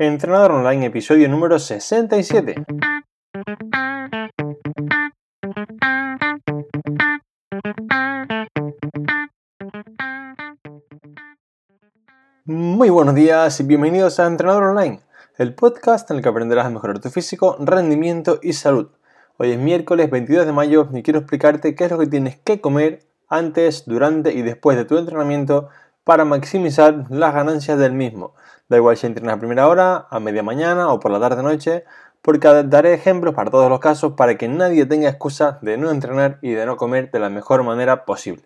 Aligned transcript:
Entrenador 0.00 0.52
Online, 0.52 0.86
episodio 0.86 1.28
número 1.28 1.58
67. 1.58 2.54
Muy 12.44 12.90
buenos 12.90 13.16
días 13.16 13.58
y 13.58 13.64
bienvenidos 13.64 14.20
a 14.20 14.28
Entrenador 14.28 14.62
Online, 14.66 15.00
el 15.36 15.56
podcast 15.56 16.08
en 16.12 16.18
el 16.18 16.22
que 16.22 16.28
aprenderás 16.28 16.66
a 16.66 16.70
mejorar 16.70 17.00
tu 17.00 17.10
físico, 17.10 17.56
rendimiento 17.58 18.38
y 18.40 18.52
salud. 18.52 18.90
Hoy 19.36 19.50
es 19.50 19.58
miércoles 19.58 20.08
22 20.10 20.46
de 20.46 20.52
mayo 20.52 20.88
y 20.94 21.02
quiero 21.02 21.18
explicarte 21.18 21.74
qué 21.74 21.86
es 21.86 21.90
lo 21.90 21.98
que 21.98 22.06
tienes 22.06 22.38
que 22.38 22.60
comer 22.60 23.00
antes, 23.28 23.84
durante 23.84 24.32
y 24.32 24.42
después 24.42 24.76
de 24.76 24.84
tu 24.84 24.96
entrenamiento 24.96 25.70
para 26.04 26.24
maximizar 26.24 27.06
las 27.10 27.34
ganancias 27.34 27.80
del 27.80 27.94
mismo. 27.94 28.34
Da 28.68 28.76
igual 28.76 28.96
si 28.96 29.06
entrenas 29.06 29.36
a 29.36 29.38
primera 29.38 29.66
hora, 29.66 30.06
a 30.10 30.20
media 30.20 30.42
mañana 30.42 30.92
o 30.92 31.00
por 31.00 31.10
la 31.10 31.18
tarde 31.18 31.42
noche, 31.42 31.84
porque 32.20 32.48
daré 32.64 32.92
ejemplos 32.92 33.34
para 33.34 33.50
todos 33.50 33.70
los 33.70 33.80
casos 33.80 34.12
para 34.12 34.36
que 34.36 34.48
nadie 34.48 34.84
tenga 34.84 35.08
excusa 35.08 35.58
de 35.62 35.78
no 35.78 35.90
entrenar 35.90 36.38
y 36.42 36.52
de 36.52 36.66
no 36.66 36.76
comer 36.76 37.10
de 37.10 37.18
la 37.18 37.30
mejor 37.30 37.62
manera 37.62 38.04
posible. 38.04 38.44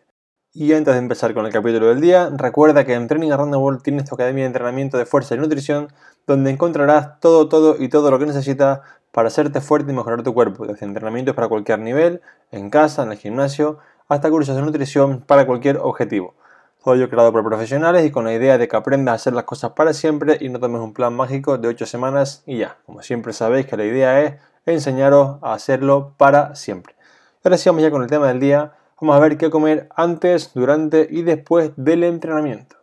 Y 0.54 0.74
antes 0.74 0.94
de 0.94 1.00
empezar 1.00 1.34
con 1.34 1.46
el 1.46 1.52
capítulo 1.52 1.88
del 1.88 2.00
día, 2.00 2.30
recuerda 2.36 2.84
que 2.84 2.92
en 2.92 3.08
Training 3.08 3.32
Around 3.32 3.52
the 3.52 3.56
World 3.56 3.82
tienes 3.82 4.04
tu 4.04 4.14
academia 4.14 4.44
de 4.44 4.48
entrenamiento 4.48 4.98
de 4.98 5.06
fuerza 5.06 5.34
y 5.34 5.38
nutrición, 5.38 5.88
donde 6.26 6.50
encontrarás 6.50 7.18
todo, 7.20 7.48
todo 7.48 7.76
y 7.78 7.88
todo 7.88 8.10
lo 8.10 8.18
que 8.18 8.26
necesitas 8.26 8.80
para 9.10 9.28
hacerte 9.28 9.60
fuerte 9.60 9.90
y 9.90 9.94
mejorar 9.94 10.22
tu 10.22 10.34
cuerpo, 10.34 10.66
desde 10.66 10.86
entrenamientos 10.86 11.34
para 11.34 11.48
cualquier 11.48 11.80
nivel, 11.80 12.20
en 12.50 12.70
casa, 12.70 13.02
en 13.02 13.12
el 13.12 13.18
gimnasio, 13.18 13.78
hasta 14.08 14.30
cursos 14.30 14.54
de 14.54 14.62
nutrición 14.62 15.22
para 15.22 15.46
cualquier 15.46 15.78
objetivo. 15.78 16.34
Todo 16.82 16.94
ello 16.94 17.08
creado 17.08 17.30
por 17.30 17.44
profesionales 17.44 18.04
y 18.04 18.10
con 18.10 18.24
la 18.24 18.32
idea 18.32 18.58
de 18.58 18.66
que 18.66 18.76
aprendas 18.76 19.12
a 19.12 19.14
hacer 19.14 19.32
las 19.34 19.44
cosas 19.44 19.72
para 19.72 19.92
siempre 19.92 20.38
y 20.40 20.48
no 20.48 20.58
tomes 20.58 20.80
un 20.80 20.92
plan 20.92 21.14
mágico 21.14 21.56
de 21.56 21.68
8 21.68 21.86
semanas 21.86 22.42
y 22.44 22.58
ya. 22.58 22.78
Como 22.86 23.02
siempre 23.02 23.32
sabéis 23.32 23.66
que 23.66 23.76
la 23.76 23.84
idea 23.84 24.20
es 24.20 24.34
enseñaros 24.66 25.38
a 25.42 25.54
hacerlo 25.54 26.14
para 26.16 26.56
siempre. 26.56 26.96
Ahora 27.44 27.56
sí 27.56 27.68
vamos 27.68 27.82
ya 27.82 27.90
con 27.92 28.02
el 28.02 28.08
tema 28.08 28.26
del 28.28 28.40
día. 28.40 28.72
Vamos 29.00 29.16
a 29.16 29.20
ver 29.20 29.36
qué 29.36 29.48
comer 29.48 29.88
antes, 29.94 30.54
durante 30.54 31.06
y 31.08 31.22
después 31.22 31.72
del 31.76 32.02
entrenamiento. 32.02 32.76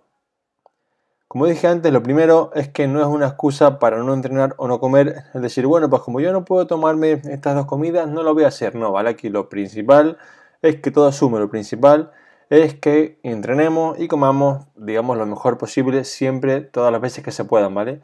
Como 1.27 1.45
dije 1.45 1.67
antes, 1.67 1.91
lo 1.93 2.01
primero 2.01 2.51
es 2.55 2.69
que 2.69 2.87
no 2.87 3.01
es 3.01 3.05
una 3.05 3.27
excusa 3.27 3.79
para 3.79 3.97
no 3.97 4.13
entrenar 4.13 4.55
o 4.57 4.67
no 4.67 4.79
comer. 4.79 5.25
Es 5.33 5.41
decir, 5.41 5.67
bueno, 5.67 5.89
pues 5.89 6.01
como 6.01 6.21
yo 6.21 6.31
no 6.31 6.43
puedo 6.45 6.67
tomarme 6.67 7.21
estas 7.25 7.53
dos 7.53 7.65
comidas, 7.65 8.07
no 8.07 8.23
lo 8.23 8.33
voy 8.33 8.45
a 8.45 8.47
hacer. 8.47 8.75
No, 8.75 8.93
¿vale? 8.93 9.09
Aquí 9.09 9.29
lo 9.29 9.49
principal 9.49 10.17
es 10.61 10.77
que 10.77 10.89
todo 10.89 11.07
asume. 11.07 11.39
Lo 11.39 11.49
principal 11.49 12.11
es 12.49 12.73
que 12.73 13.19
entrenemos 13.23 13.99
y 13.99 14.07
comamos, 14.07 14.65
digamos, 14.75 15.17
lo 15.17 15.25
mejor 15.25 15.57
posible 15.57 16.03
siempre, 16.03 16.61
todas 16.61 16.91
las 16.91 17.01
veces 17.01 17.23
que 17.23 17.31
se 17.31 17.45
puedan, 17.45 17.73
¿vale? 17.75 18.01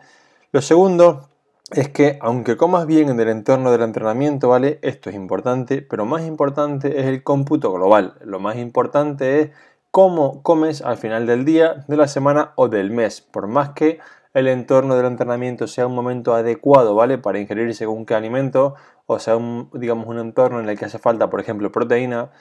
Lo 0.51 0.61
segundo 0.61 1.29
es 1.71 1.89
que 1.89 2.19
aunque 2.21 2.57
comas 2.57 2.85
bien 2.85 3.09
en 3.09 3.19
el 3.19 3.29
entorno 3.29 3.71
del 3.71 3.81
entrenamiento, 3.81 4.49
¿vale? 4.49 4.79
Esto 4.83 5.09
es 5.09 5.15
importante, 5.15 5.81
pero 5.81 6.05
más 6.05 6.23
importante 6.23 6.99
es 6.99 7.07
el 7.07 7.23
cómputo 7.23 7.73
global. 7.73 8.13
Lo 8.23 8.39
más 8.39 8.57
importante 8.57 9.41
es 9.41 9.49
cómo 9.89 10.43
comes 10.43 10.81
al 10.81 10.97
final 10.97 11.25
del 11.25 11.43
día, 11.43 11.85
de 11.87 11.97
la 11.97 12.07
semana 12.07 12.51
o 12.55 12.67
del 12.67 12.91
mes. 12.91 13.21
Por 13.21 13.47
más 13.47 13.69
que 13.69 13.99
el 14.35 14.47
entorno 14.47 14.95
del 14.95 15.05
entrenamiento 15.07 15.65
sea 15.65 15.87
un 15.87 15.95
momento 15.95 16.35
adecuado, 16.35 16.93
¿vale? 16.93 17.17
Para 17.17 17.39
ingerir 17.39 17.73
según 17.73 18.05
qué 18.05 18.13
alimento, 18.13 18.75
o 19.07 19.17
sea, 19.17 19.37
un, 19.37 19.69
digamos, 19.73 20.07
un 20.07 20.19
entorno 20.19 20.59
en 20.59 20.69
el 20.69 20.77
que 20.77 20.85
hace 20.85 20.99
falta, 20.99 21.29
por 21.29 21.39
ejemplo, 21.39 21.71
proteína, 21.71 22.31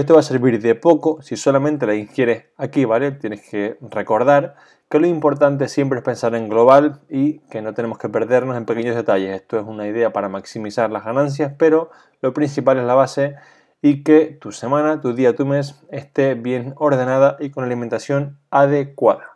esto 0.00 0.14
va 0.14 0.20
a 0.20 0.24
servir 0.24 0.60
de 0.60 0.74
poco 0.74 1.22
si 1.22 1.36
solamente 1.36 1.86
la 1.86 1.94
ingieres 1.94 2.46
aquí, 2.56 2.84
¿vale? 2.84 3.12
Tienes 3.12 3.48
que 3.48 3.76
recordar 3.80 4.56
que 4.88 4.98
lo 4.98 5.06
importante 5.06 5.68
siempre 5.68 5.98
es 5.98 6.04
pensar 6.04 6.34
en 6.34 6.48
global 6.48 7.00
y 7.08 7.38
que 7.50 7.62
no 7.62 7.74
tenemos 7.74 7.98
que 7.98 8.08
perdernos 8.08 8.56
en 8.56 8.64
pequeños 8.64 8.96
detalles. 8.96 9.34
Esto 9.34 9.58
es 9.58 9.64
una 9.64 9.86
idea 9.86 10.12
para 10.12 10.28
maximizar 10.28 10.90
las 10.90 11.04
ganancias, 11.04 11.52
pero 11.58 11.90
lo 12.22 12.34
principal 12.34 12.78
es 12.78 12.84
la 12.84 12.94
base 12.94 13.36
y 13.82 14.02
que 14.02 14.36
tu 14.40 14.50
semana, 14.50 15.00
tu 15.00 15.14
día, 15.14 15.36
tu 15.36 15.46
mes 15.46 15.84
esté 15.90 16.34
bien 16.34 16.74
ordenada 16.76 17.36
y 17.38 17.50
con 17.50 17.64
alimentación 17.64 18.38
adecuada. 18.50 19.34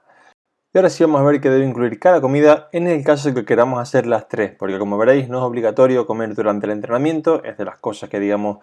Y 0.75 0.79
ahora 0.79 0.91
sí 0.91 1.03
vamos 1.05 1.21
a 1.21 1.25
ver 1.25 1.41
qué 1.41 1.51
debe 1.51 1.65
incluir 1.65 1.99
cada 1.99 2.21
comida 2.21 2.69
en 2.73 2.87
el 2.89 3.03
caso 3.03 3.29
de 3.29 3.35
que 3.35 3.45
queramos 3.45 3.81
hacer 3.81 4.07
las 4.07 4.29
tres, 4.29 4.53
porque 4.59 4.79
como 4.79 4.99
veréis 4.99 5.29
no 5.29 5.39
es 5.39 5.45
obligatorio 5.45 6.07
comer 6.07 6.35
durante 6.35 6.67
el 6.67 6.73
entrenamiento, 6.73 7.43
es 7.43 7.57
de 7.57 7.65
las 7.65 7.79
cosas 7.79 8.11
que 8.11 8.21
digamos 8.21 8.59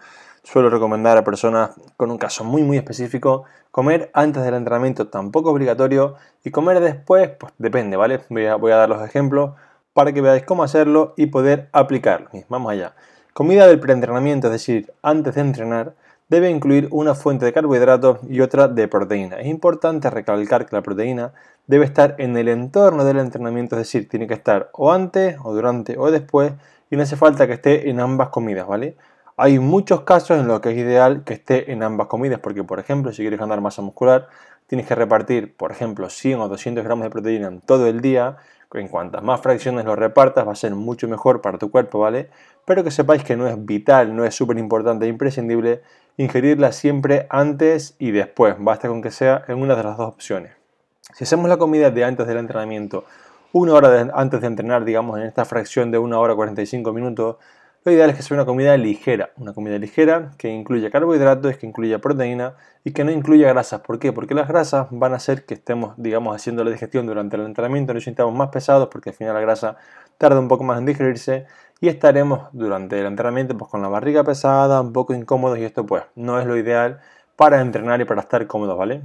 suelo 0.45 0.69
recomendar 0.69 1.17
a 1.17 1.23
personas 1.23 1.71
con 1.97 2.11
un 2.11 2.17
caso 2.17 2.43
muy 2.43 2.63
muy 2.63 2.77
específico. 2.77 3.43
Comer 3.71 4.09
antes 4.13 4.43
del 4.43 4.53
entrenamiento 4.53 5.07
tampoco 5.07 5.49
obligatorio 5.51 6.15
y 6.43 6.51
comer 6.51 6.79
después, 6.79 7.29
pues 7.37 7.51
depende, 7.57 7.97
¿vale? 7.97 8.21
Voy 8.29 8.45
a, 8.45 8.55
voy 8.55 8.71
a 8.71 8.77
dar 8.77 8.89
los 8.89 9.03
ejemplos 9.03 9.51
para 9.93 10.13
que 10.13 10.21
veáis 10.21 10.43
cómo 10.43 10.63
hacerlo 10.63 11.13
y 11.17 11.25
poder 11.27 11.67
aplicarlo. 11.73 12.29
Vamos 12.47 12.71
allá. 12.71 12.93
Comida 13.33 13.67
del 13.67 13.79
preentrenamiento, 13.79 14.47
es 14.47 14.53
decir, 14.53 14.93
antes 15.01 15.35
de 15.35 15.41
entrenar, 15.41 15.93
debe 16.29 16.49
incluir 16.49 16.87
una 16.91 17.15
fuente 17.15 17.45
de 17.45 17.53
carbohidratos 17.53 18.19
y 18.29 18.41
otra 18.41 18.67
de 18.67 18.87
proteína. 18.87 19.37
Es 19.39 19.47
importante 19.47 20.09
recalcar 20.09 20.65
que 20.65 20.75
la 20.75 20.81
proteína 20.81 21.33
debe 21.67 21.85
estar 21.85 22.15
en 22.17 22.37
el 22.37 22.47
entorno 22.47 23.03
del 23.03 23.17
entrenamiento, 23.19 23.75
es 23.75 23.81
decir, 23.81 24.07
tiene 24.07 24.27
que 24.27 24.35
estar 24.35 24.69
o 24.73 24.91
antes, 24.91 25.37
o 25.43 25.53
durante, 25.53 25.97
o 25.97 26.11
después, 26.11 26.53
y 26.89 26.95
no 26.95 27.03
hace 27.03 27.15
falta 27.15 27.47
que 27.47 27.53
esté 27.53 27.89
en 27.89 27.99
ambas 27.99 28.29
comidas, 28.29 28.67
¿vale? 28.67 28.95
Hay 29.37 29.59
muchos 29.59 30.01
casos 30.01 30.39
en 30.39 30.47
los 30.47 30.61
que 30.61 30.71
es 30.71 30.77
ideal 30.77 31.23
que 31.25 31.33
esté 31.33 31.71
en 31.71 31.83
ambas 31.83 32.07
comidas, 32.07 32.39
porque 32.39 32.63
por 32.63 32.79
ejemplo, 32.79 33.11
si 33.11 33.21
quieres 33.21 33.39
ganar 33.39 33.61
masa 33.61 33.81
muscular, 33.81 34.27
tienes 34.67 34.87
que 34.87 34.95
repartir, 34.95 35.55
por 35.55 35.71
ejemplo, 35.71 36.09
100 36.09 36.39
o 36.39 36.47
200 36.47 36.83
gramos 36.83 37.03
de 37.03 37.09
proteína 37.09 37.47
en 37.47 37.61
todo 37.61 37.87
el 37.87 38.01
día, 38.01 38.37
en 38.79 38.87
cuantas 38.87 39.23
más 39.23 39.41
fracciones 39.41 39.85
lo 39.85 39.95
repartas 39.95 40.47
va 40.47 40.51
a 40.51 40.55
ser 40.55 40.75
mucho 40.75 41.07
mejor 41.07 41.41
para 41.41 41.57
tu 41.57 41.71
cuerpo, 41.71 41.99
¿vale? 41.99 42.29
Pero 42.65 42.83
que 42.83 42.91
sepáis 42.91 43.23
que 43.23 43.35
no 43.35 43.47
es 43.47 43.63
vital, 43.65 44.15
no 44.15 44.25
es 44.25 44.35
súper 44.35 44.57
importante 44.57 45.05
e 45.05 45.09
imprescindible 45.09 45.81
ingerirla 46.17 46.71
siempre 46.71 47.27
antes 47.29 47.95
y 47.99 48.11
después, 48.11 48.55
basta 48.59 48.87
con 48.87 49.01
que 49.01 49.11
sea 49.11 49.43
en 49.47 49.61
una 49.61 49.75
de 49.75 49.83
las 49.83 49.97
dos 49.97 50.07
opciones. 50.07 50.53
Si 51.13 51.23
hacemos 51.23 51.49
la 51.49 51.57
comida 51.57 51.91
de 51.91 52.03
antes 52.03 52.27
del 52.27 52.37
entrenamiento, 52.37 53.05
una 53.51 53.73
hora 53.73 54.09
antes 54.13 54.41
de 54.41 54.47
entrenar, 54.47 54.83
digamos, 54.83 55.19
en 55.19 55.25
esta 55.25 55.45
fracción 55.45 55.91
de 55.91 55.97
una 55.97 56.19
hora 56.19 56.35
45 56.35 56.91
minutos, 56.91 57.37
lo 57.85 57.91
ideal 57.91 58.09
es 58.09 58.15
que 58.15 58.23
sea 58.23 58.35
una 58.35 58.45
comida 58.45 58.75
ligera, 58.77 59.29
una 59.37 59.53
comida 59.53 59.77
ligera 59.77 60.31
que 60.39 60.49
incluya 60.49 60.89
carbohidratos, 60.89 61.55
que 61.57 61.67
incluya 61.67 61.99
proteína 61.99 62.55
y 62.83 62.93
que 62.93 63.03
no 63.03 63.11
incluya 63.11 63.47
grasas. 63.49 63.81
¿Por 63.81 63.99
qué? 63.99 64.11
Porque 64.11 64.33
las 64.33 64.47
grasas 64.47 64.87
van 64.89 65.13
a 65.13 65.17
hacer 65.17 65.45
que 65.45 65.53
estemos, 65.53 65.93
digamos, 65.97 66.35
haciendo 66.35 66.63
la 66.63 66.71
digestión 66.71 67.05
durante 67.05 67.35
el 67.35 67.43
entrenamiento, 67.45 67.93
nos 67.93 68.03
sintamos 68.03 68.33
más 68.33 68.49
pesados 68.49 68.89
porque 68.91 69.11
al 69.11 69.15
final 69.15 69.35
la 69.35 69.39
grasa 69.39 69.77
tarda 70.17 70.39
un 70.39 70.47
poco 70.47 70.63
más 70.63 70.79
en 70.79 70.87
digerirse 70.87 71.45
y 71.79 71.89
estaremos 71.89 72.49
durante 72.53 72.99
el 72.99 73.05
entrenamiento 73.05 73.55
pues, 73.55 73.69
con 73.69 73.83
la 73.83 73.87
barriga 73.87 74.23
pesada, 74.23 74.81
un 74.81 74.91
poco 74.91 75.13
incómodos 75.13 75.59
y 75.59 75.63
esto 75.63 75.85
pues 75.85 76.03
no 76.15 76.39
es 76.39 76.47
lo 76.47 76.57
ideal 76.57 77.01
para 77.35 77.61
entrenar 77.61 78.01
y 78.01 78.05
para 78.05 78.21
estar 78.21 78.47
cómodos, 78.47 78.79
¿vale? 78.79 79.03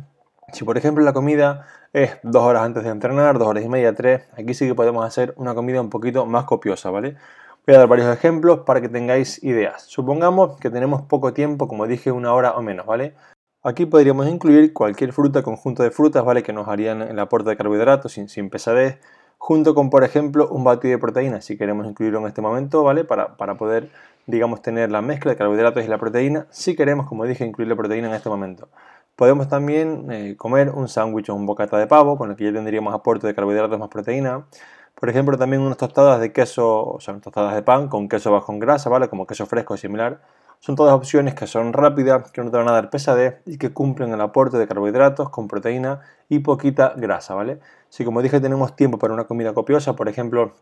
Si 0.55 0.65
por 0.65 0.79
ejemplo 0.79 1.05
la 1.05 1.13
comida 1.13 1.67
es 1.93 2.17
dos 2.23 2.45
horas 2.45 2.63
antes 2.63 2.83
de 2.85 2.91
entrenar, 2.91 3.39
dos 3.39 3.49
horas 3.49 3.63
y 3.63 3.69
media, 3.69 3.95
tres, 3.95 4.23
aquí 4.39 4.55
sí 4.55 4.67
que 4.67 4.75
podemos 4.75 5.05
hacer 5.05 5.35
una 5.37 5.55
comida 5.55 5.83
un 5.83 5.91
poquito 5.91 6.25
más 6.25 6.45
copiosa, 6.45 6.91
¿vale? 6.91 7.17
Voy 7.67 7.77
a 7.77 7.79
dar 7.79 7.89
varios 7.89 8.09
ejemplos 8.09 8.61
para 8.61 8.81
que 8.81 8.89
tengáis 8.89 9.43
ideas. 9.45 9.83
Supongamos 9.83 10.59
que 10.59 10.71
tenemos 10.71 11.03
poco 11.03 11.35
tiempo, 11.35 11.69
como 11.69 11.87
dije, 11.87 12.11
una 12.11 12.33
hora 12.33 12.53
o 12.53 12.63
menos, 12.63 12.87
¿vale? 12.87 13.15
Aquí 13.63 13.85
podríamos 13.85 14.27
incluir 14.29 14.73
cualquier 14.73 15.13
fruta, 15.13 15.43
conjunto 15.43 15.83
de 15.83 15.91
frutas, 15.91 16.25
¿vale? 16.25 16.43
Que 16.43 16.55
nos 16.55 16.69
harían 16.69 17.03
el 17.03 17.19
aporte 17.19 17.51
de 17.51 17.59
carbohidratos 17.59 18.13
sin, 18.13 18.31
sin 18.31 18.49
pesadez, 18.49 18.99
junto 19.37 19.75
con, 19.75 19.91
por 19.91 20.05
ejemplo, 20.05 20.49
un 20.49 20.65
batido 20.65 20.93
de 20.93 20.99
proteína, 20.99 21.43
si 21.43 21.59
queremos 21.59 21.87
incluirlo 21.87 22.21
en 22.21 22.27
este 22.27 22.41
momento, 22.41 22.83
¿vale? 22.83 23.05
Para, 23.05 23.37
para 23.37 23.57
poder, 23.57 23.91
digamos, 24.27 24.63
tener 24.63 24.91
la 24.91 25.03
mezcla 25.03 25.33
de 25.33 25.37
carbohidratos 25.37 25.85
y 25.85 25.89
la 25.89 25.99
proteína, 25.99 26.47
si 26.51 26.75
queremos, 26.75 27.07
como 27.07 27.27
dije, 27.27 27.45
incluir 27.45 27.69
la 27.69 27.77
proteína 27.77 28.09
en 28.09 28.15
este 28.15 28.31
momento. 28.31 28.71
Podemos 29.17 29.49
también 29.49 30.11
eh, 30.11 30.35
comer 30.39 30.71
un 30.71 30.89
sándwich 30.89 31.29
o 31.29 31.35
un 31.35 31.45
bocata 31.45 31.77
de 31.77 31.87
pavo, 31.87 32.17
con 32.17 32.31
el 32.31 32.37
que 32.37 32.45
ya 32.45 32.53
tendríamos 32.55 32.95
aporte 32.95 33.27
de 33.27 33.35
carbohidratos 33.35 33.79
más 33.79 33.91
proteína. 33.91 34.47
Por 35.01 35.09
ejemplo, 35.09 35.39
también 35.39 35.63
unas 35.63 35.79
tostadas 35.79 36.21
de 36.21 36.31
queso, 36.31 36.87
o 36.87 37.01
sea, 37.01 37.19
tostadas 37.21 37.55
de 37.55 37.63
pan 37.63 37.89
con 37.89 38.07
queso 38.07 38.31
bajo 38.31 38.53
en 38.53 38.59
grasa, 38.59 38.91
¿vale? 38.91 39.09
Como 39.09 39.27
queso 39.27 39.47
fresco 39.47 39.75
y 39.75 39.79
similar. 39.79 40.21
Son 40.59 40.77
todas 40.77 40.93
opciones 40.93 41.35
que 41.35 41.47
son 41.47 41.73
rápidas, 41.73 42.31
que 42.33 42.45
no 42.45 42.51
te 42.51 42.59
van 42.59 42.69
a 42.69 42.73
dar 42.73 42.91
pesadez 42.91 43.41
y 43.47 43.57
que 43.57 43.73
cumplen 43.73 44.13
el 44.13 44.21
aporte 44.21 44.59
de 44.59 44.69
carbohidratos 44.69 45.31
con 45.31 45.49
proteína 45.49 46.01
y 46.29 46.41
poquita 46.41 46.93
grasa, 46.99 47.35
¿vale? 47.35 47.61
Si 47.89 48.05
como 48.05 48.21
dije 48.21 48.41
tenemos 48.41 48.77
tiempo 48.77 48.99
para 48.99 49.15
una 49.15 49.25
comida 49.25 49.55
copiosa, 49.55 49.97
por 49.97 50.11
ejemplo, 50.11 50.53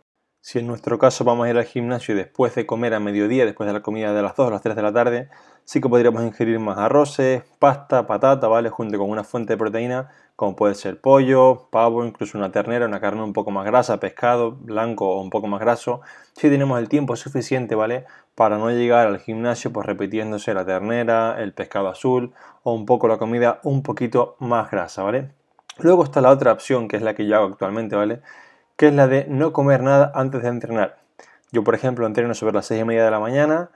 si 0.41 0.61
en 0.61 0.69
nuestro 0.69 1.01
caso 1.01 1.25
vamos 1.25 1.47
a 1.47 1.51
ir 1.51 1.59
al 1.59 1.65
gimnasio 1.65 2.15
después 2.15 2.55
de 2.55 2.65
comer 2.65 2.95
a 2.95 3.01
mediodía, 3.01 3.45
después 3.45 3.67
de 3.67 3.73
la 3.73 3.83
comida 3.83 4.13
de 4.13 4.23
las 4.23 4.37
2 4.37 4.47
o 4.47 4.51
las 4.53 4.63
3 4.63 4.77
de 4.77 4.83
la 4.83 4.93
tarde, 4.93 5.31
sí 5.65 5.81
que 5.81 5.89
podríamos 5.89 6.23
ingerir 6.23 6.61
más 6.61 6.79
arroces, 6.79 7.43
pasta, 7.59 8.07
patata, 8.07 8.47
¿vale? 8.47 8.71
Junto 8.71 8.99
con 8.99 9.11
una 9.11 9.25
fuente 9.25 9.55
de 9.55 9.57
proteína 9.57 10.11
como 10.39 10.55
puede 10.55 10.77
ser 10.77 11.01
pollo, 11.01 11.67
pavo, 11.71 12.05
incluso 12.05 12.39
una 12.39 12.53
ternera, 12.53 12.87
una 12.87 13.01
carne 13.01 13.25
un 13.25 13.33
poco 13.33 13.51
más 13.51 13.67
grasa, 13.67 13.99
pescado, 13.99 14.53
blanco 14.53 15.11
o 15.11 15.21
un 15.21 15.31
poco 15.31 15.49
más 15.49 15.59
graso, 15.61 16.01
si 16.33 16.49
tenemos 16.49 16.79
el 16.79 16.89
tiempo 16.89 17.17
suficiente, 17.17 17.75
¿vale? 17.75 18.05
Para 18.37 18.57
no 18.57 18.71
llegar 18.71 19.09
al 19.09 19.19
gimnasio 19.19 19.73
pues 19.73 19.85
repitiéndose 19.85 20.55
la 20.55 20.65
ternera, 20.65 21.43
el 21.43 21.53
pescado 21.55 21.89
azul 21.89 22.33
o 22.63 22.73
un 22.73 22.87
poco 22.87 23.09
la 23.09 23.19
comida 23.19 23.59
un 23.65 23.83
poquito 23.83 24.37
más 24.39 24.71
grasa, 24.71 25.03
¿vale? 25.03 25.33
Luego 25.81 26.05
está 26.05 26.21
la 26.21 26.31
otra 26.31 26.53
opción 26.53 26.87
que 26.87 26.97
es 26.97 27.03
la 27.03 27.17
que 27.17 27.27
yo 27.27 27.35
hago 27.35 27.47
actualmente, 27.47 27.97
¿vale? 27.97 28.21
que 28.77 28.87
es 28.87 28.95
la 28.95 29.09
de 29.09 29.27
no 29.29 29.53
comer 29.53 29.83
nada 29.83 30.13
antes 30.15 30.41
de 30.41 30.49
entrenar. 30.51 30.99
Yo, 31.51 31.65
por 31.65 31.75
ejemplo, 31.75 32.07
entreno 32.07 32.33
sobre 32.35 32.55
las 32.55 32.67
6 32.67 32.83
y 32.83 32.85
media 32.85 33.05
de 33.05 33.11
la 33.11 33.19
mañana 33.19 33.71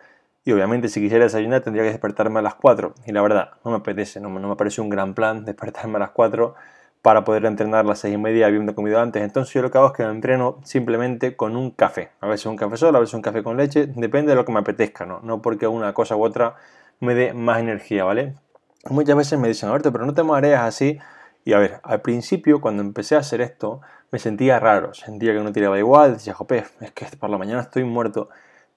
y 0.45 0.53
obviamente 0.53 0.89
si 0.89 1.01
quisiera 1.01 1.25
desayunar 1.25 1.61
tendría 1.61 1.85
que 1.85 1.91
despertarme 1.91 2.41
a 2.41 2.43
las 2.43 2.55
4. 2.57 2.95
Y 3.07 3.13
la 3.13 3.23
verdad, 3.23 3.51
no 3.65 3.71
me 3.71 3.77
apetece, 3.79 4.21
no, 4.21 4.29
no 4.29 4.49
me 4.49 4.57
parece 4.57 4.81
un 4.81 4.89
gran 4.89 5.15
plan 5.15 5.45
despertarme 5.45 5.97
a 5.97 6.01
las 6.01 6.11
4 6.11 6.55
para 7.03 7.25
poder 7.25 7.45
entrenar 7.47 7.85
a 7.85 7.89
las 7.89 7.99
6 8.01 8.15
y 8.15 8.19
media 8.19 8.47
habiendo 8.47 8.75
comido 8.75 9.01
antes. 9.01 9.23
Entonces 9.23 9.53
yo 9.53 9.63
lo 9.63 9.71
que 9.71 9.79
hago 9.79 9.89
es 9.89 9.93
que 9.93 10.05
me 10.05 10.11
entreno 10.11 10.61
simplemente 10.65 11.37
con 11.37 11.57
un 11.57 11.71
café. 11.73 12.11
A 12.21 12.29
veces 12.29 12.47
un 12.47 12.57
café 12.57 12.77
solo, 12.77 12.99
a 12.99 13.01
veces 13.01 13.15
un 13.15 13.23
café 13.23 13.43
con 13.43 13.57
leche, 13.57 13.87
depende 13.87 14.31
de 14.31 14.37
lo 14.37 14.45
que 14.45 14.53
me 14.53 14.61
apetezca, 14.61 15.05
¿no? 15.05 15.21
No 15.21 15.43
porque 15.43 15.67
una 15.67 15.93
cosa 15.95 16.17
u 16.17 16.25
otra 16.25 16.55
me 17.01 17.15
dé 17.15 17.35
más 17.35 17.59
energía, 17.59 18.05
¿vale? 18.05 18.35
Muchas 18.89 19.17
veces 19.17 19.39
me 19.39 19.49
dicen, 19.49 19.69
Alberto, 19.69 19.93
pero 19.93 20.07
no 20.07 20.15
te 20.15 20.23
mareas 20.23 20.63
así. 20.63 20.99
Y 21.45 21.53
a 21.55 21.59
ver, 21.59 21.81
al 21.83 22.03
principio 22.03 22.61
cuando 22.61 22.83
empecé 22.83 23.17
a 23.17 23.19
hacer 23.19 23.41
esto 23.41 23.81
me 24.13 24.19
sentía 24.19 24.61
raro, 24.61 24.95
sentía 24.95 25.33
que 25.33 25.41
no 25.41 25.53
tiraba 25.53 25.79
igual, 25.79 26.15
decía, 26.15 26.35
jope, 26.35 26.65
es 26.81 26.93
que 26.93 27.07
por 27.17 27.31
la 27.31 27.39
mañana 27.39 27.63
estoy 27.63 27.83
muerto. 27.85 28.29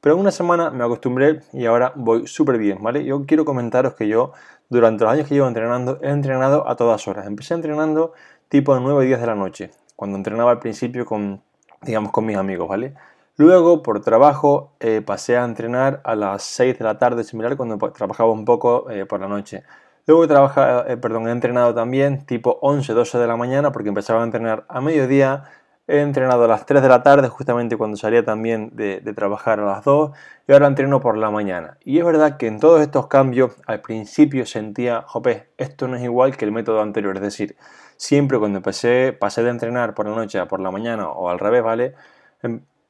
Pero 0.06 0.14
en 0.14 0.22
una 0.22 0.30
semana 0.30 0.70
me 0.70 0.84
acostumbré 0.84 1.40
y 1.52 1.66
ahora 1.66 1.92
voy 1.96 2.28
súper 2.28 2.60
bien, 2.60 2.78
¿vale? 2.80 3.04
Yo 3.04 3.26
quiero 3.26 3.44
comentaros 3.44 3.96
que 3.96 4.08
yo 4.08 4.34
durante 4.70 5.04
los 5.04 5.12
años 5.12 5.28
que 5.28 5.34
llevo 5.34 5.48
entrenando 5.48 5.98
he 6.04 6.10
entrenado 6.10 6.70
a 6.70 6.76
todas 6.76 7.08
horas. 7.08 7.26
Empecé 7.26 7.56
entrenando 7.56 8.14
tipo 8.48 8.80
9 8.80 9.04
días 9.04 9.20
de 9.20 9.26
la 9.26 9.34
noche, 9.34 9.72
cuando 9.96 10.16
entrenaba 10.16 10.52
al 10.52 10.60
principio 10.60 11.08
con, 11.08 11.42
digamos, 11.82 12.12
con 12.12 12.24
mis 12.24 12.38
amigos, 12.38 12.70
¿vale? 12.70 12.94
Luego, 13.36 13.82
por 13.82 14.00
trabajo, 14.02 14.74
eh, 14.80 15.02
pasé 15.04 15.38
a 15.38 15.44
entrenar 15.44 16.02
a 16.04 16.14
las 16.14 16.44
6 16.44 16.78
de 16.78 16.86
la 16.86 17.00
tarde, 17.00 17.24
similar 17.24 17.58
cuando 17.58 17.80
trabajaba 17.90 18.32
un 18.32 18.46
poco 18.46 18.92
eh, 18.92 19.08
por 19.08 19.22
la 19.22 19.28
noche. 19.28 19.64
Luego 20.06 20.26
he, 20.26 20.28
trabajado, 20.28 20.86
eh, 20.88 20.98
perdón, 20.98 21.28
he 21.30 21.32
entrenado 21.32 21.74
también 21.74 22.28
tipo 22.28 22.60
11, 22.62 22.94
12 22.94 23.18
de 23.18 23.26
la 23.26 23.38
mañana 23.38 23.72
porque 23.72 23.90
empezaba 23.90 24.22
a 24.22 24.24
entrenar 24.24 24.66
a 24.70 24.82
mediodía. 24.82 25.46
He 25.88 26.00
entrenado 26.00 26.46
a 26.46 26.48
las 26.48 26.66
3 26.66 26.82
de 26.82 26.90
la 26.90 27.04
tarde 27.04 27.28
justamente 27.30 27.78
cuando 27.78 27.96
salía 27.96 28.26
también 28.26 28.72
de, 28.74 29.02
trabajar 29.16 29.60
a 29.60 29.66
las 29.66 29.84
2 29.84 30.12
y 30.48 30.52
ahora 30.52 30.66
entreno 30.66 31.00
por 31.00 31.16
la 31.16 31.30
mañana. 31.30 31.78
Y 31.84 32.00
es 32.00 32.06
verdad 32.06 32.38
que 32.38 32.48
en 32.48 32.60
todos 32.60 32.82
estos 32.82 33.08
cambios 33.08 33.52
al 33.68 33.82
principio 33.82 34.48
sentía, 34.48 35.04
jope, 35.04 35.50
esto 35.58 35.88
no 35.88 35.96
es 35.96 36.04
igual 36.04 36.38
que 36.38 36.46
el 36.46 36.52
método 36.52 36.82
anterior. 36.82 37.16
Es 37.18 37.22
decir, 37.22 37.56
siempre 37.98 38.40
cuando 38.40 38.58
empecé, 38.58 39.14
pasé 39.14 39.44
de 39.44 39.52
entrenar 39.52 39.94
por 39.94 40.08
la 40.08 40.16
noche 40.16 40.40
a 40.40 40.48
por 40.48 40.60
la 40.60 40.72
mañana 40.72 41.08
o 41.10 41.30
al 41.30 41.38
revés, 41.38 41.62
¿vale? 41.64 41.94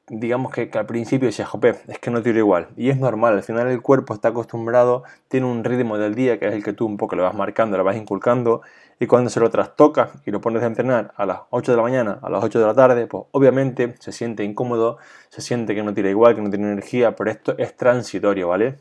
Digamos 0.08 0.52
que, 0.52 0.70
al 0.72 0.86
principio 0.86 1.26
decía, 1.26 1.46
jope, 1.46 1.74
es 1.88 1.98
que 1.98 2.12
no 2.12 2.22
tiro 2.22 2.38
igual. 2.38 2.68
Y 2.76 2.90
es 2.90 2.98
normal, 2.98 3.34
al 3.34 3.42
final 3.42 3.66
el 3.66 3.82
cuerpo 3.82 4.14
está 4.14 4.28
acostumbrado, 4.28 5.02
tiene 5.26 5.46
un 5.46 5.64
ritmo 5.64 5.98
del 5.98 6.14
día 6.14 6.38
que 6.38 6.46
es 6.46 6.54
el 6.54 6.62
que 6.62 6.72
tú 6.72 6.86
un 6.86 6.96
poco 6.96 7.16
le 7.16 7.22
vas 7.22 7.34
marcando, 7.34 7.76
le 7.76 7.82
vas 7.82 7.96
inculcando. 7.96 8.62
Y 9.00 9.08
cuando 9.08 9.30
se 9.30 9.40
lo 9.40 9.50
trastocas 9.50 10.10
y 10.24 10.30
lo 10.30 10.40
pones 10.40 10.62
a 10.62 10.66
entrenar 10.66 11.12
a 11.16 11.26
las 11.26 11.40
8 11.50 11.72
de 11.72 11.76
la 11.76 11.82
mañana, 11.82 12.18
a 12.22 12.30
las 12.30 12.44
8 12.44 12.60
de 12.60 12.66
la 12.66 12.74
tarde, 12.74 13.06
pues 13.08 13.24
obviamente 13.32 13.96
se 13.98 14.12
siente 14.12 14.44
incómodo, 14.44 14.98
se 15.28 15.40
siente 15.40 15.74
que 15.74 15.82
no 15.82 15.92
tira 15.92 16.08
igual, 16.08 16.36
que 16.36 16.40
no 16.40 16.50
tiene 16.50 16.70
energía, 16.70 17.16
pero 17.16 17.30
esto 17.30 17.58
es 17.58 17.76
transitorio, 17.76 18.48
¿vale? 18.48 18.76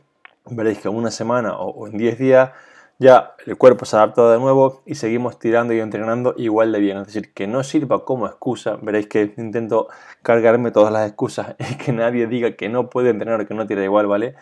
Veréis 0.46 0.78
que 0.78 0.90
en 0.90 0.96
una 0.96 1.10
semana 1.10 1.58
o 1.58 1.88
en 1.88 1.98
10 1.98 2.20
días 2.20 2.52
ya 2.98 3.36
el 3.46 3.58
cuerpo 3.58 3.86
se 3.86 3.96
ha 3.96 4.00
adaptado 4.00 4.32
de 4.32 4.40
nuevo 4.40 4.82
y 4.86 4.96
seguimos 4.96 5.38
tirando 5.38 5.74
y 5.74 5.80
entrenando 5.80 6.34
igual 6.38 6.72
de 6.72 6.80
bien. 6.80 6.98
Es 6.98 7.08
decir, 7.08 7.34
que 7.34 7.46
no 7.46 7.64
sirva 7.64 8.06
como 8.06 8.26
excusa. 8.26 8.78
Veréis 8.82 9.08
que 9.08 9.34
intento 9.38 9.90
cargarme 10.22 10.72
todas 10.72 10.94
las 10.94 11.08
excusas 11.08 11.56
y 11.72 11.76
que 11.76 11.92
nadie 11.92 12.28
diga 12.28 12.52
que 12.56 12.70
no 12.70 12.90
puede 12.90 13.10
entrenar 13.10 13.42
o 13.42 13.48
que 13.48 13.54
no 13.54 13.68
tira 13.68 13.84
igual, 13.84 14.08
¿vale? 14.08 14.36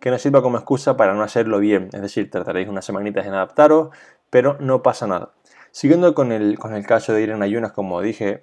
Que 0.00 0.10
no 0.10 0.18
sirva 0.18 0.42
como 0.42 0.58
excusa 0.58 0.96
para 0.96 1.14
no 1.14 1.22
hacerlo 1.22 1.58
bien. 1.58 1.88
Es 1.92 2.02
decir, 2.02 2.30
trataréis 2.30 2.68
unas 2.68 2.84
semanitas 2.84 3.26
en 3.26 3.34
adaptaros, 3.34 3.88
pero 4.28 4.56
no 4.60 4.82
pasa 4.82 5.06
nada. 5.06 5.30
Siguiendo 5.70 6.14
con 6.14 6.30
el, 6.30 6.58
con 6.58 6.74
el 6.74 6.86
caso 6.86 7.14
de 7.14 7.22
ir 7.22 7.30
en 7.30 7.42
ayunas, 7.42 7.72
como 7.72 8.00
dije, 8.02 8.42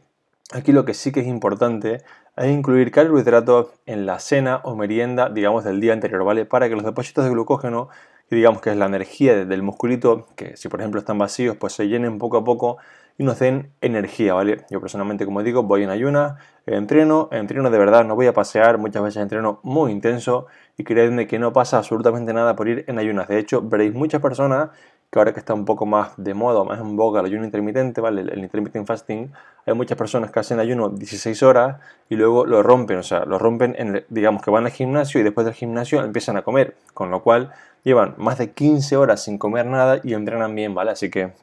aquí 0.51 0.71
lo 0.71 0.85
que 0.85 0.93
sí 0.93 1.11
que 1.11 1.21
es 1.21 1.27
importante 1.27 2.01
es 2.35 2.47
incluir 2.47 2.91
carbohidratos 2.91 3.67
en 3.85 4.05
la 4.05 4.19
cena 4.19 4.61
o 4.63 4.75
merienda, 4.75 5.29
digamos, 5.29 5.63
del 5.63 5.79
día 5.79 5.93
anterior, 5.93 6.23
¿vale? 6.23 6.45
Para 6.45 6.67
que 6.67 6.75
los 6.75 6.83
depósitos 6.83 7.23
de 7.23 7.29
glucógeno 7.29 7.89
y 8.31 8.35
digamos 8.35 8.61
que 8.61 8.71
es 8.71 8.77
la 8.77 8.85
energía 8.85 9.45
del 9.45 9.61
musculito, 9.61 10.27
que 10.35 10.55
si 10.55 10.69
por 10.69 10.79
ejemplo 10.79 10.99
están 10.99 11.17
vacíos, 11.17 11.57
pues 11.57 11.73
se 11.73 11.87
llenen 11.89 12.17
poco 12.17 12.37
a 12.37 12.43
poco 12.43 12.77
y 13.17 13.23
nos 13.23 13.37
den 13.39 13.71
energía, 13.81 14.33
¿vale? 14.33 14.65
Yo 14.69 14.79
personalmente, 14.79 15.25
como 15.25 15.43
digo, 15.43 15.63
voy 15.63 15.83
en 15.83 15.89
ayunas, 15.89 16.39
entreno, 16.65 17.27
entreno 17.33 17.69
de 17.69 17.77
verdad, 17.77 18.05
no 18.05 18.15
voy 18.15 18.27
a 18.27 18.33
pasear, 18.33 18.77
muchas 18.77 19.03
veces 19.03 19.21
entreno 19.21 19.59
muy 19.63 19.91
intenso 19.91 20.47
y 20.77 20.85
creedme 20.85 21.27
que 21.27 21.39
no 21.39 21.51
pasa 21.51 21.77
absolutamente 21.77 22.33
nada 22.33 22.55
por 22.55 22.69
ir 22.69 22.85
en 22.87 22.99
ayunas. 22.99 23.27
De 23.27 23.37
hecho, 23.37 23.61
veréis 23.61 23.93
muchas 23.93 24.21
personas 24.21 24.69
que 25.11 25.19
ahora 25.19 25.33
que 25.33 25.39
está 25.39 25.53
un 25.53 25.65
poco 25.65 25.85
más 25.85 26.13
de 26.15 26.33
moda, 26.33 26.63
más 26.63 26.79
en 26.79 26.95
boga 26.95 27.19
el 27.19 27.25
ayuno 27.25 27.43
intermitente, 27.43 27.99
¿vale? 27.99 28.21
El, 28.21 28.39
intermittent 28.39 28.87
fasting, 28.87 29.29
hay 29.65 29.73
muchas 29.73 29.97
personas 29.97 30.31
que 30.31 30.39
hacen 30.39 30.57
ayuno 30.59 30.87
16 30.87 31.43
horas 31.43 31.81
y 32.09 32.15
luego 32.15 32.45
lo 32.45 32.63
rompen, 32.63 32.97
o 32.97 33.03
sea, 33.03 33.25
lo 33.25 33.37
rompen, 33.37 33.75
en, 33.77 34.05
digamos 34.07 34.41
que 34.41 34.51
van 34.51 34.65
al 34.65 34.71
gimnasio 34.71 35.19
y 35.19 35.23
después 35.23 35.43
del 35.43 35.53
gimnasio 35.53 36.01
empiezan 36.01 36.37
a 36.37 36.43
comer, 36.43 36.77
con 36.93 37.11
lo 37.11 37.21
cual 37.21 37.51
llevan 37.83 38.15
más 38.17 38.37
de 38.37 38.51
15 38.51 38.97
horas 38.97 39.23
sin 39.23 39.37
comer 39.37 39.65
nada 39.65 39.99
y 40.03 40.13
entrenan 40.13 40.55
bien, 40.55 40.73
¿vale? 40.73 40.91
Así 40.91 41.09
que 41.09 41.33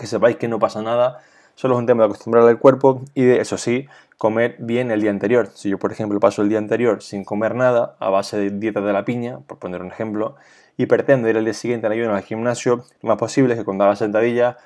que 0.00 0.06
sepáis 0.06 0.36
que 0.36 0.48
no 0.48 0.58
pasa 0.58 0.82
nada, 0.82 1.18
solo 1.54 1.74
es 1.74 1.80
un 1.80 1.86
tema 1.86 2.02
de 2.02 2.06
acostumbrar 2.06 2.48
al 2.48 2.58
cuerpo 2.58 3.02
y 3.14 3.24
de 3.24 3.40
eso 3.40 3.58
sí, 3.58 3.86
comer 4.16 4.56
bien 4.58 4.90
el 4.90 5.02
día 5.02 5.10
anterior. 5.10 5.48
Si 5.54 5.68
yo, 5.68 5.78
por 5.78 5.92
ejemplo, 5.92 6.18
paso 6.18 6.42
el 6.42 6.48
día 6.48 6.58
anterior 6.58 7.02
sin 7.02 7.22
comer 7.22 7.54
nada, 7.54 7.96
a 8.00 8.08
base 8.08 8.38
de 8.38 8.50
dieta 8.50 8.80
de 8.80 8.92
la 8.92 9.04
piña, 9.04 9.40
por 9.46 9.58
poner 9.58 9.82
un 9.82 9.88
ejemplo, 9.88 10.36
y 10.78 10.86
pretendo 10.86 11.28
ir 11.28 11.36
al 11.36 11.44
día 11.44 11.52
siguiente 11.52 11.86
en 11.86 11.92
ayuno 11.92 12.14
al 12.14 12.22
gimnasio, 12.22 12.84
lo 13.02 13.08
más 13.08 13.18
posible 13.18 13.52
es 13.52 13.58
que 13.58 13.64
cuando 13.64 13.84
haga 13.84 13.96
sentadilla 13.96 14.56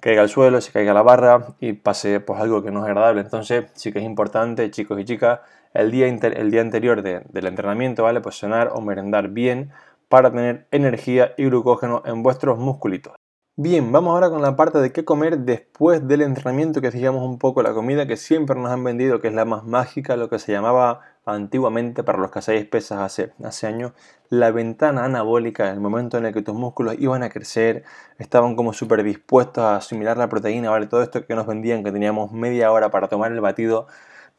caiga 0.00 0.22
al 0.22 0.28
suelo, 0.28 0.60
se 0.60 0.72
caiga 0.72 0.92
la 0.92 1.02
barra 1.02 1.54
y 1.60 1.72
pase 1.74 2.20
pues 2.20 2.40
algo 2.40 2.62
que 2.62 2.70
no 2.70 2.80
es 2.80 2.86
agradable. 2.86 3.22
Entonces 3.22 3.66
sí 3.74 3.92
que 3.92 4.00
es 4.00 4.04
importante, 4.04 4.70
chicos 4.70 4.98
y 5.00 5.04
chicas, 5.04 5.40
el 5.72 5.90
día, 5.90 6.06
el 6.06 6.50
día 6.50 6.60
anterior 6.60 7.02
del 7.02 7.46
entrenamiento, 7.46 8.02
¿vale? 8.02 8.20
Pues 8.20 8.36
cenar 8.38 8.72
o 8.74 8.80
merendar 8.82 9.28
bien 9.28 9.70
para 10.12 10.30
tener 10.30 10.66
energía 10.72 11.32
y 11.38 11.46
glucógeno 11.46 12.02
en 12.04 12.22
vuestros 12.22 12.58
musculitos. 12.58 13.14
Bien, 13.56 13.92
vamos 13.92 14.12
ahora 14.12 14.28
con 14.28 14.42
la 14.42 14.56
parte 14.56 14.78
de 14.78 14.92
qué 14.92 15.06
comer 15.06 15.38
después 15.38 16.06
del 16.06 16.20
entrenamiento, 16.20 16.82
que 16.82 16.90
fijamos 16.90 17.22
un 17.22 17.38
poco 17.38 17.62
la 17.62 17.72
comida 17.72 18.06
que 18.06 18.18
siempre 18.18 18.54
nos 18.60 18.70
han 18.70 18.84
vendido, 18.84 19.22
que 19.22 19.28
es 19.28 19.34
la 19.34 19.46
más 19.46 19.64
mágica, 19.64 20.16
lo 20.16 20.28
que 20.28 20.38
se 20.38 20.52
llamaba 20.52 21.00
antiguamente 21.24 22.04
para 22.04 22.18
los 22.18 22.30
que 22.30 22.40
hacéis 22.40 22.66
pesas 22.66 22.98
hace, 22.98 23.32
hace 23.42 23.66
años, 23.66 23.92
la 24.28 24.50
ventana 24.50 25.06
anabólica, 25.06 25.70
el 25.70 25.80
momento 25.80 26.18
en 26.18 26.26
el 26.26 26.34
que 26.34 26.42
tus 26.42 26.54
músculos 26.54 26.96
iban 26.98 27.22
a 27.22 27.30
crecer, 27.30 27.84
estaban 28.18 28.54
como 28.54 28.74
súper 28.74 29.02
dispuestos 29.04 29.64
a 29.64 29.76
asimilar 29.76 30.18
la 30.18 30.28
proteína, 30.28 30.68
¿vale? 30.68 30.88
Todo 30.88 31.02
esto 31.02 31.24
que 31.24 31.34
nos 31.34 31.46
vendían, 31.46 31.84
que 31.84 31.90
teníamos 31.90 32.32
media 32.32 32.70
hora 32.70 32.90
para 32.90 33.08
tomar 33.08 33.32
el 33.32 33.40
batido, 33.40 33.86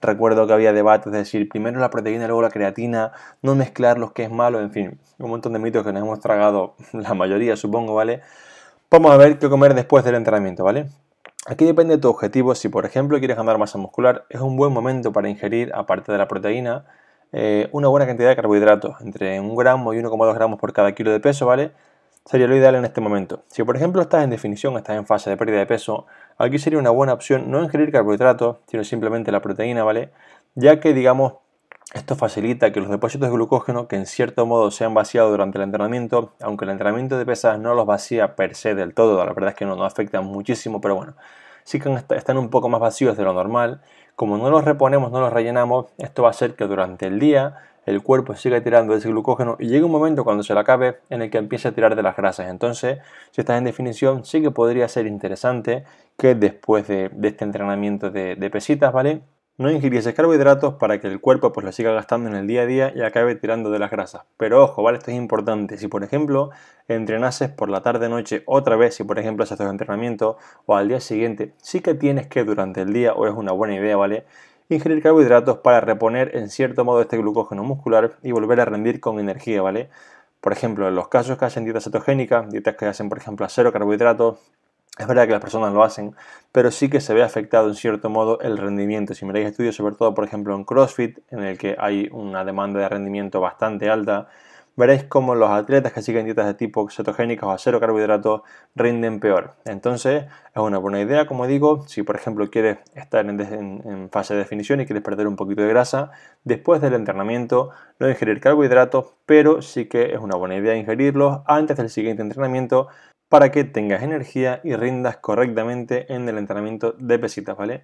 Recuerdo 0.04 0.46
que 0.46 0.52
había 0.52 0.74
debates 0.74 1.14
de 1.14 1.20
decir 1.20 1.48
primero 1.48 1.80
la 1.80 1.90
proteína, 1.90 2.28
luego 2.28 2.42
la 2.42 2.50
creatina, 2.50 3.14
no 3.42 3.56
mezclar 3.56 3.98
los 3.98 4.12
que 4.12 4.24
es 4.24 4.30
malo, 4.30 4.60
en 4.60 4.70
fin, 4.70 5.00
un 5.18 5.30
montón 5.30 5.54
de 5.54 5.60
mitos 5.60 5.86
que 5.86 5.94
nos 5.94 6.04
hemos 6.04 6.20
tragado 6.20 6.76
la 6.92 7.14
mayoría, 7.14 7.56
supongo, 7.56 7.96
¿vale? 7.96 8.22
Vamos 8.92 9.12
a 9.14 9.18
ver 9.18 9.40
qué 9.40 9.48
comer 9.50 9.74
después 9.74 10.04
del 10.04 10.16
entrenamiento, 10.16 10.66
¿vale? 10.66 10.88
Aquí 11.46 11.64
depende 11.64 11.96
de 11.96 12.02
tu 12.02 12.10
objetivo. 12.10 12.54
Si, 12.54 12.68
por 12.68 12.86
ejemplo, 12.86 13.18
quieres 13.20 13.38
ganar 13.38 13.58
masa 13.58 13.78
muscular, 13.78 14.26
es 14.30 14.42
un 14.42 14.58
buen 14.58 14.74
momento 14.74 15.14
para 15.14 15.30
ingerir, 15.30 15.72
aparte 15.74 16.12
de 16.12 16.18
la 16.18 16.28
proteína, 16.28 16.86
eh, 17.32 17.70
una 17.72 17.88
buena 17.88 18.06
cantidad 18.06 18.28
de 18.28 18.36
carbohidratos, 18.36 19.00
entre 19.00 19.40
un 19.40 19.56
gramo 19.56 19.94
y 19.94 20.00
1,2 20.00 20.36
gramos 20.36 20.60
por 20.60 20.74
cada 20.74 20.92
kilo 20.92 21.12
de 21.12 21.22
peso, 21.22 21.46
¿vale? 21.46 21.72
Sería 22.26 22.48
lo 22.48 22.56
ideal 22.56 22.76
en 22.76 22.86
este 22.86 23.02
momento. 23.02 23.44
Si 23.48 23.64
por 23.64 23.76
ejemplo 23.76 24.02
estás 24.02 24.24
en 24.24 24.30
definición, 24.30 24.78
estás 24.78 24.98
en 24.98 25.06
fase 25.06 25.30
de 25.30 25.38
pérdida 25.38 25.60
de 25.60 25.66
peso, 25.66 26.06
aquí 26.38 26.60
sería 26.60 26.80
una 26.80 26.90
buena 26.90 27.14
opción 27.14 27.52
no 27.52 27.64
ingerir 27.64 27.92
carbohidratos, 27.92 28.58
sino 28.68 28.84
simplemente 28.84 29.32
la 29.32 29.42
proteína, 29.42 29.84
¿vale? 29.84 30.12
Ya 30.56 30.80
que 30.80 30.94
digamos 30.94 31.34
esto 31.94 32.16
facilita 32.16 32.72
que 32.72 32.80
los 32.80 32.90
depósitos 32.90 33.30
de 33.30 33.36
glucógeno, 33.36 33.88
que 33.88 33.96
en 33.96 34.08
cierto 34.08 34.46
modo 34.46 34.72
se 34.72 34.84
han 34.84 34.94
vaciado 34.94 35.30
durante 35.30 35.60
el 35.60 35.64
entrenamiento, 35.66 36.34
aunque 36.42 36.66
el 36.66 36.72
entrenamiento 36.72 37.18
de 37.18 37.26
pesas 37.26 37.60
no 37.60 37.76
los 37.76 37.86
vacía 37.86 38.36
per 38.36 38.56
se 38.56 38.74
del 38.74 38.96
todo, 38.96 39.24
la 39.24 39.34
verdad 39.34 39.52
es 39.52 39.56
que 39.56 39.66
no, 39.66 39.76
no 39.76 39.84
afectan 39.84 40.26
muchísimo, 40.26 40.82
pero 40.82 40.96
bueno, 40.96 41.14
sí 41.64 41.80
que 41.80 41.94
están 42.16 42.38
un 42.38 42.50
poco 42.50 42.70
más 42.70 42.82
vacíos 42.82 43.16
de 43.18 43.24
lo 43.24 43.34
normal. 43.34 43.82
Como 44.16 44.38
no 44.38 44.50
los 44.50 44.64
reponemos, 44.64 45.12
no 45.12 45.20
los 45.20 45.34
rellenamos, 45.34 45.88
esto 45.98 46.24
va 46.24 46.30
a 46.30 46.32
hacer 46.32 46.56
que 46.56 46.66
durante 46.66 47.08
el 47.08 47.20
día 47.20 47.58
el 47.86 48.02
cuerpo 48.02 48.36
sigue 48.36 48.62
tirando 48.62 48.94
de 48.94 49.00
ese 49.00 49.10
glucógeno 49.10 49.58
y 49.60 49.68
llega 49.68 49.86
un 49.86 49.92
momento 49.92 50.24
cuando 50.24 50.44
se 50.44 50.54
le 50.54 50.60
acabe 50.60 51.00
en 51.10 51.22
el 51.22 51.30
que 51.30 51.38
empiece 51.38 51.68
a 51.68 51.72
tirar 51.74 51.96
de 51.96 52.04
las 52.04 52.16
grasas. 52.16 52.50
Entonces, 52.50 53.00
si 53.32 53.42
estás 53.42 53.58
en 53.58 53.66
definición, 53.66 54.26
sí 54.26 54.42
que 54.42 54.52
podría 54.52 54.88
ser 54.88 55.08
interesante 55.08 55.84
que 56.18 56.36
después 56.36 56.88
de, 56.88 57.12
este 57.24 57.44
entrenamiento 57.44 58.12
de, 58.12 58.50
pesitas, 58.52 58.94
¿vale? 58.94 59.22
No 59.56 59.70
ingiriese 59.70 60.16
carbohidratos 60.16 60.76
para 60.76 61.00
que 61.00 61.08
el 61.08 61.20
cuerpo 61.22 61.52
pues 61.52 61.64
lo 61.64 61.72
siga 61.72 61.92
gastando 61.92 62.28
en 62.28 62.36
el 62.36 62.48
día 62.48 62.64
a 62.64 62.66
día 62.66 62.92
y 62.96 63.04
acabe 63.04 63.36
tirando 63.36 63.70
de 63.70 63.78
las 63.78 63.92
grasas. 63.92 64.24
Pero 64.36 64.64
ojo, 64.64 64.82
¿vale? 64.82 64.98
Esto 64.98 65.12
es 65.12 65.18
importante. 65.18 65.78
Si 65.78 65.88
por 65.88 66.04
ejemplo 66.04 66.50
entrenases 66.88 67.50
por 67.50 67.70
la 67.70 67.82
tarde-noche 67.82 68.42
otra 68.48 68.76
vez, 68.78 68.96
si 68.96 69.04
por 69.04 69.20
ejemplo 69.20 69.44
haces 69.44 69.58
tu 69.58 69.64
entrenamiento 69.64 70.38
o 70.66 70.76
al 70.76 70.88
día 70.88 71.00
siguiente, 71.00 71.54
sí 71.58 71.82
que 71.82 71.94
tienes 71.94 72.28
que 72.28 72.44
durante 72.44 72.82
el 72.82 72.94
día, 72.94 73.14
o 73.14 73.28
es 73.28 73.34
una 73.34 73.52
buena 73.52 73.76
idea, 73.76 73.96
¿vale? 73.96 74.26
Ingerir 74.70 75.02
carbohidratos 75.04 75.60
para 75.60 75.82
reponer 75.82 76.36
en 76.36 76.50
cierto 76.50 76.86
modo 76.86 77.02
este 77.02 77.18
glucógeno 77.18 77.64
muscular 77.64 78.18
y 78.24 78.32
volver 78.32 78.60
a 78.62 78.66
rendir 78.66 79.00
con 79.00 79.20
energía, 79.20 79.62
¿vale? 79.62 79.90
Por 80.42 80.54
ejemplo, 80.54 80.88
en 80.88 80.96
los 80.96 81.08
casos 81.08 81.38
que 81.38 81.46
hacen 81.46 81.64
dieta 81.64 81.82
cetogénica, 81.82 82.46
dietas 82.50 82.76
que 82.76 82.86
hacen 82.86 83.10
por 83.10 83.18
ejemplo 83.18 83.46
a 83.46 83.50
cero 83.50 83.72
carbohidratos, 83.72 84.40
Es 84.98 85.08
verdad 85.08 85.26
que 85.26 85.32
las 85.32 85.42
personas 85.42 85.74
lo 85.74 85.84
hacen, 85.84 86.16
pero 86.52 86.70
sí 86.70 86.88
que 86.90 87.02
se 87.02 87.16
ve 87.16 87.24
afectado 87.24 87.68
en 87.68 87.76
cierto 87.76 88.10
modo 88.12 88.40
el 88.42 88.58
rendimiento. 88.60 89.16
Si 89.16 89.26
miráis 89.26 89.48
estudios, 89.48 89.76
sobre 89.76 89.96
todo 89.96 90.14
por 90.14 90.24
ejemplo 90.24 90.56
en 90.56 90.66
CrossFit, 90.66 91.18
en 91.32 91.40
el 91.44 91.58
que 91.58 91.76
hay 91.80 92.10
una 92.12 92.46
demanda 92.46 92.80
de 92.80 92.90
rendimiento 92.90 93.42
bastante 93.42 93.90
alta, 93.90 94.30
veréis 94.76 95.04
cómo 95.04 95.36
los 95.36 95.50
atletas 95.50 95.94
que 95.94 96.02
siguen 96.02 96.26
dietas 96.26 96.46
de 96.48 96.54
tipo 96.54 96.90
cetogénicas 96.90 97.48
o 97.48 97.52
a 97.52 97.58
cero 97.58 97.80
carbohidratos 97.80 98.42
rinden 98.76 99.20
peor. 99.20 99.56
Entonces, 99.66 100.26
es 100.54 100.62
una 100.62 100.78
buena 100.78 101.00
idea, 101.02 101.28
como 101.28 101.48
digo, 101.48 101.86
si 101.88 102.04
por 102.04 102.16
ejemplo 102.16 102.50
quieres 102.50 102.80
estar 102.96 103.26
en, 103.26 104.10
fase 104.12 104.34
de 104.34 104.40
definición 104.40 104.82
y 104.82 104.86
quieres 104.86 105.04
perder 105.04 105.28
un 105.28 105.36
poquito 105.36 105.62
de 105.62 105.70
grasa, 105.70 106.12
después 106.44 106.82
del 106.82 106.94
entrenamiento 106.94 107.70
no 108.00 108.10
ingerir 108.10 108.40
carbohidratos, 108.40 109.14
pero 109.26 109.62
sí 109.62 109.86
que 109.86 110.14
es 110.14 110.20
una 110.20 110.36
buena 110.36 110.56
idea 110.56 110.76
ingerirlos 110.76 111.42
antes 111.46 111.78
del 111.78 111.90
siguiente 111.90 112.22
entrenamiento 112.22 112.88
para 113.30 113.52
que 113.52 113.64
tengas 113.64 114.04
energía 114.04 114.62
y 114.64 114.76
rindas 114.76 115.18
correctamente 115.18 116.14
en 116.14 116.30
el 116.30 116.38
entrenamiento 116.38 116.94
de 117.00 117.18
pesitas, 117.18 117.58
¿vale? 117.58 117.84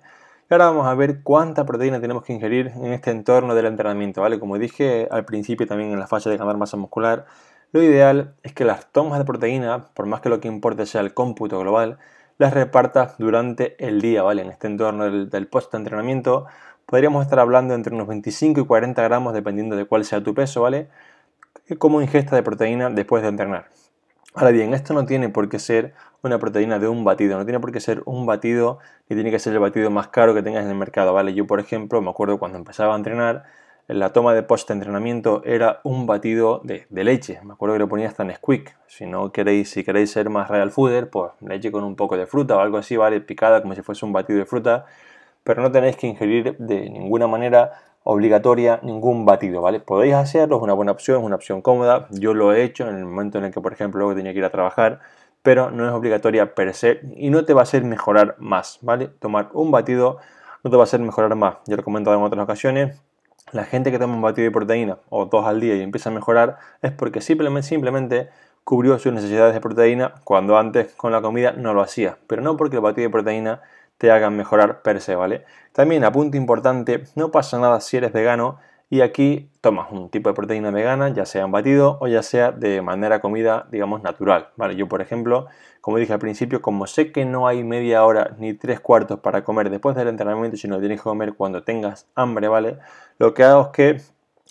Y 0.49 0.53
ahora 0.55 0.65
vamos 0.65 0.87
a 0.87 0.95
ver 0.95 1.21
cuánta 1.21 1.63
proteína 1.63 2.01
tenemos 2.01 2.23
que 2.23 2.33
ingerir 2.33 2.71
en 2.75 2.91
este 2.91 3.11
entorno 3.11 3.53
del 3.53 3.67
entrenamiento, 3.67 4.21
¿vale? 4.21 4.39
Como 4.39 4.57
dije 4.57 5.07
al 5.11 5.23
principio 5.23 5.67
también 5.67 5.91
en 5.91 5.99
la 5.99 6.07
fase 6.07 6.31
de 6.31 6.37
ganar 6.37 6.57
masa 6.57 6.75
muscular, 6.75 7.27
lo 7.71 7.83
ideal 7.83 8.33
es 8.41 8.53
que 8.53 8.65
las 8.65 8.91
tomas 8.91 9.19
de 9.19 9.25
proteína, 9.25 9.89
por 9.93 10.07
más 10.07 10.21
que 10.21 10.29
lo 10.29 10.39
que 10.39 10.47
importe 10.47 10.87
sea 10.87 11.01
el 11.01 11.13
cómputo 11.13 11.59
global, 11.59 11.99
las 12.39 12.51
repartas 12.51 13.15
durante 13.19 13.75
el 13.85 14.01
día, 14.01 14.23
¿vale? 14.23 14.41
En 14.41 14.49
este 14.49 14.65
entorno 14.65 15.11
del, 15.27 15.47
post-entrenamiento 15.47 16.47
podríamos 16.87 17.23
estar 17.23 17.39
hablando 17.39 17.75
entre 17.75 17.93
unos 17.93 18.07
25 18.07 18.61
y 18.61 18.65
40 18.65 19.03
gramos 19.03 19.35
dependiendo 19.35 19.75
de 19.75 19.85
cuál 19.85 20.03
sea 20.03 20.23
tu 20.23 20.33
peso, 20.33 20.63
¿vale? 20.63 20.89
Como 21.77 22.01
ingesta 22.01 22.35
de 22.35 22.41
proteína 22.41 22.89
después 22.89 23.21
de 23.21 23.29
entrenar. 23.29 23.69
Ahora 24.35 24.51
bien, 24.51 24.73
esto 24.73 24.93
no 24.93 25.05
tiene 25.05 25.29
por 25.29 25.49
qué 25.49 25.57
ser 25.57 25.93
una 26.21 26.37
proteína 26.37 26.77
de 26.77 26.87
un 26.87 27.03
batido, 27.03 27.37
no 27.37 27.45
tiene 27.45 27.59
por 27.59 27.71
qué 27.71 27.79
ser 27.79 28.03
un 28.05 28.25
batido 28.27 28.77
ni 29.09 29.15
tiene 29.15 29.31
que 29.31 29.39
ser 29.39 29.53
el 29.53 29.59
batido 29.59 29.89
más 29.89 30.09
caro 30.09 30.35
que 30.35 30.43
tengas 30.43 30.63
en 30.63 30.69
el 30.69 30.75
mercado, 30.75 31.13
¿vale? 31.13 31.33
Yo, 31.33 31.47
por 31.47 31.59
ejemplo, 31.59 31.99
me 32.01 32.11
acuerdo 32.11 32.37
cuando 32.37 32.57
empezaba 32.57 32.93
a 32.93 32.97
entrenar, 32.97 33.45
la 33.87 34.13
toma 34.13 34.35
de 34.35 34.43
post-entrenamiento 34.43 35.41
era 35.45 35.79
un 35.83 36.05
batido 36.05 36.61
de, 36.63 36.85
leche. 36.91 37.39
Me 37.43 37.53
acuerdo 37.53 37.73
que 37.73 37.79
lo 37.79 37.89
ponía 37.89 38.07
hasta 38.07 38.21
en 38.21 38.35
Squeak. 38.35 38.77
Si 38.85 39.07
no 39.07 39.31
queréis, 39.31 39.71
si 39.71 39.83
queréis 39.83 40.11
ser 40.11 40.29
más 40.29 40.47
real 40.47 40.69
fooder, 40.69 41.09
pues 41.09 41.31
leche 41.41 41.71
con 41.71 41.83
un 41.83 41.95
poco 41.95 42.15
de 42.15 42.27
fruta 42.27 42.55
o 42.55 42.59
algo 42.59 42.77
así, 42.77 42.97
¿vale? 42.97 43.19
Picada 43.19 43.63
como 43.63 43.73
si 43.73 43.81
fuese 43.81 44.05
un 44.05 44.13
batido 44.13 44.37
de 44.37 44.45
fruta. 44.45 44.85
Pero 45.43 45.63
no 45.63 45.71
tenéis 45.71 45.95
que 45.95 46.05
ingerir 46.05 46.55
de 46.59 46.87
ninguna 46.91 47.25
manera 47.25 47.71
obligatoria 48.03 48.79
ningún 48.83 49.25
batido, 49.25 49.61
¿vale? 49.61 49.79
Podéis 49.79 50.15
hacerlo, 50.15 50.57
es 50.57 50.63
una 50.63 50.73
buena 50.73 50.91
opción, 50.91 51.19
es 51.19 51.25
una 51.25 51.35
opción 51.35 51.61
cómoda. 51.61 52.07
Yo 52.11 52.33
lo 52.33 52.53
he 52.53 52.63
hecho 52.63 52.87
en 52.87 52.97
el 52.97 53.05
momento 53.05 53.37
en 53.37 53.45
el 53.45 53.51
que, 53.51 53.61
por 53.61 53.73
ejemplo, 53.73 53.99
luego 53.99 54.15
tenía 54.15 54.33
que 54.33 54.39
ir 54.39 54.45
a 54.45 54.51
trabajar, 54.51 54.99
pero 55.41 55.71
no 55.71 55.87
es 55.87 55.93
obligatoria 55.93 56.55
per 56.55 56.73
se 56.73 57.01
y 57.15 57.29
no 57.29 57.45
te 57.45 57.53
va 57.53 57.61
a 57.61 57.63
hacer 57.63 57.83
mejorar 57.83 58.35
más, 58.39 58.79
¿vale? 58.81 59.07
Tomar 59.07 59.49
un 59.53 59.71
batido 59.71 60.17
no 60.63 60.69
te 60.69 60.75
va 60.75 60.83
a 60.83 60.85
hacer 60.85 60.99
mejorar 60.99 61.35
más. 61.35 61.55
Ya 61.65 61.75
lo 61.75 61.81
he 61.81 61.85
comentado 61.85 62.17
en 62.17 62.23
otras 62.23 62.43
ocasiones. 62.43 63.01
La 63.51 63.63
gente 63.63 63.91
que 63.91 63.97
toma 63.97 64.15
un 64.15 64.21
batido 64.21 64.45
de 64.45 64.51
proteína 64.51 64.99
o 65.09 65.25
dos 65.25 65.45
al 65.45 65.59
día 65.59 65.75
y 65.75 65.81
empieza 65.81 66.09
a 66.09 66.13
mejorar 66.13 66.57
es 66.81 66.91
porque 66.91 67.21
simplemente, 67.21 67.67
simplemente 67.67 68.29
cubrió 68.63 68.99
sus 68.99 69.11
necesidades 69.11 69.55
de 69.55 69.61
proteína 69.61 70.15
cuando 70.23 70.57
antes 70.57 70.93
con 70.93 71.11
la 71.11 71.21
comida 71.21 71.53
no 71.53 71.73
lo 71.73 71.81
hacía. 71.81 72.17
Pero 72.27 72.41
no 72.41 72.57
porque 72.57 72.75
el 72.75 72.83
batido 72.83 73.07
de 73.07 73.11
proteína 73.11 73.61
te 73.99 74.09
hagan 74.11 74.35
mejorar 74.35 74.81
per 74.81 75.01
se, 75.01 75.13
¿vale? 75.13 75.45
También, 75.73 76.03
a 76.03 76.11
punto 76.11 76.37
importante, 76.37 77.03
no 77.15 77.29
pasa 77.29 77.59
nada 77.59 77.79
si 77.81 77.97
eres 77.97 78.11
vegano 78.11 78.57
y 78.89 79.01
aquí 79.01 79.51
tomas 79.61 79.91
un 79.91 80.09
tipo 80.09 80.29
de 80.29 80.35
proteína 80.35 80.71
vegana, 80.71 81.09
ya 81.09 81.25
sea 81.25 81.43
en 81.43 81.51
batido 81.51 81.99
o 82.01 82.07
ya 82.07 82.23
sea 82.23 82.51
de 82.51 82.81
manera 82.81 83.19
comida, 83.19 83.67
digamos, 83.71 84.01
natural, 84.01 84.49
¿vale? 84.55 84.75
Yo, 84.75 84.87
por 84.87 85.01
ejemplo, 85.01 85.47
como 85.81 85.97
dije 85.97 86.13
al 86.13 86.19
principio, 86.19 86.61
como 86.61 86.87
sé 86.87 87.11
que 87.11 87.25
no 87.25 87.47
hay 87.47 87.63
media 87.63 88.03
hora 88.05 88.35
ni 88.39 88.53
tres 88.53 88.79
cuartos 88.79 89.19
para 89.19 89.43
comer 89.43 89.69
después 89.69 89.95
del 89.95 90.07
entrenamiento, 90.07 90.57
sino 90.57 90.79
tienes 90.79 90.99
que 90.99 91.03
comer 91.03 91.33
cuando 91.33 91.61
tengas 91.63 92.07
hambre, 92.15 92.47
¿vale? 92.47 92.79
Lo 93.19 93.33
que 93.33 93.43
hago 93.43 93.63
es 93.63 93.67
que, 93.67 94.01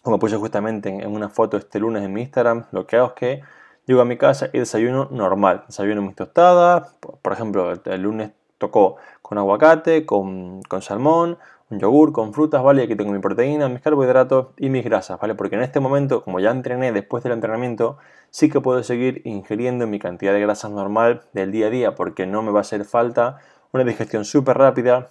como 0.02 0.18
puse 0.18 0.36
justamente 0.36 0.90
en 0.90 1.10
una 1.10 1.30
foto 1.30 1.56
este 1.56 1.80
lunes 1.80 2.04
en 2.04 2.12
mi 2.12 2.20
Instagram, 2.20 2.66
lo 2.70 2.86
que 2.86 2.96
hago 2.96 3.08
es 3.08 3.12
que 3.14 3.42
llego 3.86 4.02
a 4.02 4.04
mi 4.04 4.18
casa 4.18 4.50
y 4.52 4.58
desayuno 4.58 5.08
normal. 5.10 5.64
Desayuno 5.66 6.02
mis 6.02 6.14
tostadas, 6.14 6.94
por 7.00 7.32
ejemplo, 7.32 7.72
el 7.72 8.02
lunes 8.02 8.30
tocó 8.58 8.96
con 9.22 9.38
aguacate, 9.38 10.04
con, 10.04 10.62
salmón, 10.80 11.38
un 11.70 11.78
yogur, 11.78 12.12
con 12.12 12.32
frutas, 12.32 12.62
¿vale? 12.62 12.82
Aquí 12.82 12.96
tengo 12.96 13.12
mi 13.12 13.18
proteína, 13.18 13.68
mis 13.68 13.80
carbohidratos 13.80 14.48
y 14.56 14.70
mis 14.70 14.84
grasas, 14.84 15.18
¿vale? 15.20 15.34
Porque 15.34 15.56
en 15.56 15.62
este 15.62 15.80
momento, 15.80 16.22
como 16.22 16.40
ya 16.40 16.50
entrené 16.50 16.92
después 16.92 17.22
del 17.22 17.32
entrenamiento, 17.32 17.98
sí 18.30 18.48
que 18.50 18.60
puedo 18.60 18.82
seguir 18.82 19.22
ingiriendo 19.24 19.86
mi 19.86 19.98
cantidad 19.98 20.32
de 20.32 20.40
grasas 20.40 20.70
normal 20.70 21.22
del 21.32 21.52
día 21.52 21.68
a 21.68 21.70
día, 21.70 21.94
porque 21.94 22.26
no 22.26 22.42
me 22.42 22.52
va 22.52 22.58
a 22.58 22.62
hacer 22.62 22.84
falta 22.84 23.38
una 23.72 23.84
digestión 23.84 24.24
súper 24.24 24.58
rápida 24.58 25.08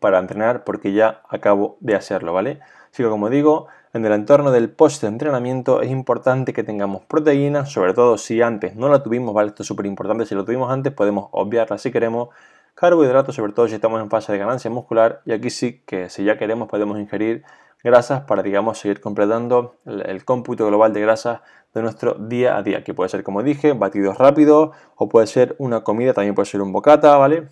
para 0.00 0.18
entrenar, 0.18 0.64
porque 0.64 0.92
ya 0.92 1.22
acabo 1.28 1.76
de 1.80 1.94
hacerlo, 1.94 2.32
¿vale? 2.32 2.60
Así 2.92 3.02
que 3.02 3.08
como 3.08 3.28
digo, 3.28 3.66
en 3.92 4.04
el 4.04 4.12
entorno 4.12 4.50
del 4.50 4.70
post-entrenamiento 4.70 5.80
es 5.80 5.90
importante 5.90 6.52
que 6.52 6.64
tengamos 6.64 7.02
proteína, 7.02 7.64
sobre 7.66 7.94
todo 7.94 8.18
si 8.18 8.42
antes 8.42 8.76
no 8.76 8.88
la 8.88 9.02
tuvimos, 9.02 9.34
¿vale? 9.34 9.48
Esto 9.48 9.62
es 9.62 9.66
súper 9.68 9.86
importante, 9.86 10.26
si 10.26 10.34
lo 10.34 10.44
tuvimos 10.44 10.70
antes 10.70 10.92
podemos 10.92 11.28
obviarla 11.32 11.78
si 11.78 11.90
queremos, 11.90 12.28
carbohidratos, 12.74 13.34
sobre 13.34 13.52
todo 13.52 13.68
si 13.68 13.74
estamos 13.74 14.00
en 14.00 14.10
fase 14.10 14.32
de 14.32 14.38
ganancia 14.38 14.70
muscular, 14.70 15.22
y 15.24 15.32
aquí 15.32 15.50
sí 15.50 15.82
que 15.86 16.08
si 16.08 16.24
ya 16.24 16.36
queremos 16.38 16.68
podemos 16.68 16.98
ingerir 16.98 17.44
grasas 17.84 18.22
para, 18.22 18.42
digamos, 18.42 18.78
seguir 18.78 19.00
completando 19.00 19.76
el, 19.84 20.24
cómputo 20.24 20.66
global 20.66 20.92
de 20.92 21.00
grasas 21.02 21.40
de 21.74 21.82
nuestro 21.82 22.14
día 22.14 22.56
a 22.56 22.62
día, 22.62 22.82
que 22.82 22.94
puede 22.94 23.10
ser, 23.10 23.22
como 23.22 23.42
dije, 23.42 23.74
batidos 23.74 24.16
rápidos, 24.18 24.74
o 24.96 25.08
puede 25.08 25.26
ser 25.26 25.54
una 25.58 25.84
comida, 25.84 26.14
también 26.14 26.34
puede 26.34 26.46
ser 26.46 26.62
un 26.62 26.72
bocata, 26.72 27.16
¿vale? 27.18 27.48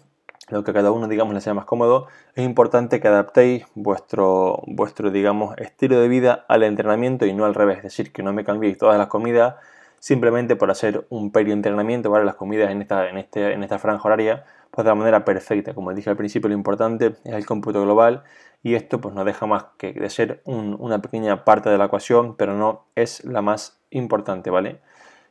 Lo 0.49 0.65
que 0.65 0.73
cada 0.73 0.91
uno, 0.91 1.07
digamos, 1.07 1.35
le 1.35 1.41
sea 1.41 1.55
más 1.55 1.67
cómodo. 1.67 2.09
Es 2.35 2.45
importante 2.45 2.99
que 3.01 3.09
adaptéis 3.09 3.65
vuestro, 3.75 4.63
vuestro, 4.67 5.11
digamos, 5.11 5.57
estilo 5.59 6.01
de 6.01 6.09
vida 6.09 6.45
al 6.49 6.63
entrenamiento 6.63 7.27
y 7.27 7.35
no 7.35 7.45
al 7.45 7.55
revés, 7.55 7.79
es 7.79 7.85
decir, 7.85 8.13
que 8.13 8.23
no 8.23 8.33
me 8.33 8.45
cambiéis 8.45 8.79
todas 8.79 8.99
las 8.99 9.09
comidas 9.09 9.57
simplemente 10.03 10.57
por 10.57 10.69
hacer 10.69 11.07
un 11.11 11.31
entrenamiento, 11.33 12.11
¿vale? 12.11 12.25
Las 12.25 12.35
comidas 12.35 12.73
en 12.73 12.83
esta, 12.83 13.09
en 13.09 13.19
este, 13.19 13.53
en 13.53 13.63
esta 13.63 13.79
franja 13.79 14.09
horaria 14.09 14.45
pues 14.73 14.85
de 14.85 14.91
la 14.91 14.97
manera 14.97 15.25
perfecta. 15.25 15.75
Como 15.75 15.95
dije 15.95 16.11
al 16.11 16.17
principio, 16.17 16.49
lo 16.49 16.57
importante 16.57 17.15
es 17.23 17.33
el 17.33 17.47
cómputo 17.47 17.81
global 17.83 18.25
y 18.65 18.75
esto 18.75 19.01
pues 19.01 19.15
no 19.15 19.25
deja 19.25 19.47
más 19.47 19.67
que 19.79 19.93
de 19.93 20.11
ser 20.11 20.43
una 20.45 21.01
pequeña 21.01 21.45
parte 21.45 21.71
de 21.71 21.79
la 21.79 21.85
ecuación, 21.85 22.35
pero 22.37 22.57
no 22.57 22.87
es 22.97 23.25
la 23.25 23.43
más 23.43 23.81
importante, 23.91 24.51
¿vale? 24.51 24.81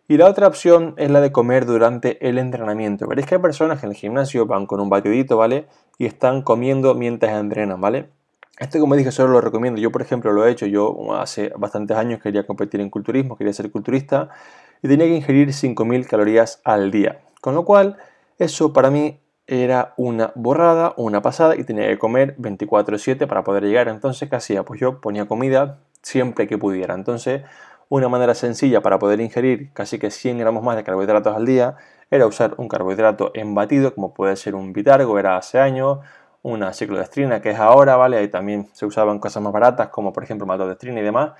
Y 0.08 0.16
la 0.16 0.30
otra 0.30 0.48
opción 0.48 0.94
es 0.96 1.12
la 1.12 1.20
de 1.20 1.34
comer 1.34 1.66
durante 1.66 2.26
el 2.26 2.38
entrenamiento. 2.38 3.08
Veréis 3.08 3.28
que 3.28 3.36
hay 3.36 3.42
personas 3.42 3.82
que 3.82 3.88
en 3.88 3.92
el 3.92 3.98
gimnasio 3.98 4.46
van 4.46 4.68
con 4.68 4.80
un 4.80 4.90
batidito, 4.90 5.36
¿vale? 5.36 5.66
Y 5.98 6.06
están 6.06 6.44
comiendo 6.44 6.96
mientras 6.96 7.34
entrenan, 7.34 7.82
¿vale? 7.82 8.08
Esto, 8.62 8.80
como 8.80 8.96
dije, 8.96 9.12
solo 9.12 9.34
lo 9.34 9.42
recomiendo. 9.42 9.82
Yo, 9.82 9.92
por 9.92 10.04
ejemplo, 10.04 10.32
lo 10.32 10.46
he 10.46 10.52
hecho. 10.52 10.68
Yo 10.68 11.16
hace 11.16 11.52
bastantes 11.58 11.98
años 11.98 12.22
quería 12.22 12.46
competir 12.46 12.80
en 12.80 12.92
culturismo, 12.92 13.36
quería 13.36 13.52
ser 13.54 13.72
culturista 13.72 14.30
y 14.84 14.88
tenía 14.88 15.08
que 15.08 15.16
ingerir 15.16 15.52
5.000 15.52 16.06
calorías 16.08 16.62
al 16.64 16.92
día. 16.92 17.22
Con 17.42 17.56
lo 17.56 17.66
cual, 17.66 17.98
eso 18.38 18.72
para 18.72 18.92
mí 18.92 19.20
era 19.48 19.96
una 19.98 20.32
borrada, 20.36 20.94
una 20.98 21.24
pasada 21.24 21.56
y 21.56 21.64
tenía 21.64 21.88
que 21.88 21.98
comer 21.98 22.36
24/7 22.38 23.26
para 23.26 23.44
poder 23.44 23.64
llegar. 23.64 23.88
Entonces, 23.88 24.30
¿qué 24.30 24.36
hacía? 24.36 24.62
Pues 24.62 24.80
yo 24.80 25.02
ponía 25.02 25.26
comida 25.26 25.80
siempre 26.04 26.48
que 26.48 26.60
pudiera. 26.60 26.94
Entonces, 26.94 27.42
una 27.90 28.10
manera 28.10 28.36
sencilla 28.36 28.82
para 28.82 29.00
poder 29.00 29.22
ingerir 29.22 29.74
casi 29.74 29.98
que 29.98 30.12
100 30.12 30.38
gramos 30.38 30.64
más 30.64 30.76
de 30.76 30.84
carbohidratos 30.84 31.36
al 31.36 31.48
día 31.48 31.78
era 32.12 32.28
usar 32.28 32.54
un 32.58 32.68
carbohidrato 32.68 33.32
embatido, 33.34 33.96
como 33.96 34.14
puede 34.14 34.36
ser 34.36 34.54
un 34.54 34.72
bitargo, 34.72 35.18
era 35.18 35.38
hace 35.38 35.60
años, 35.60 35.98
una 36.44 36.74
ciclodestrina, 36.74 37.42
que 37.42 37.52
es 37.52 37.60
ahora, 37.60 37.96
¿vale? 37.98 38.18
Ahí 38.18 38.28
también 38.28 38.70
se 38.74 38.86
usaban 38.86 39.20
cosas 39.20 39.44
más 39.44 39.54
baratas, 39.54 39.90
como 39.90 40.14
por 40.14 40.24
ejemplo 40.24 40.48
maltodextrina 40.48 41.00
y 41.00 41.04
demás. 41.04 41.32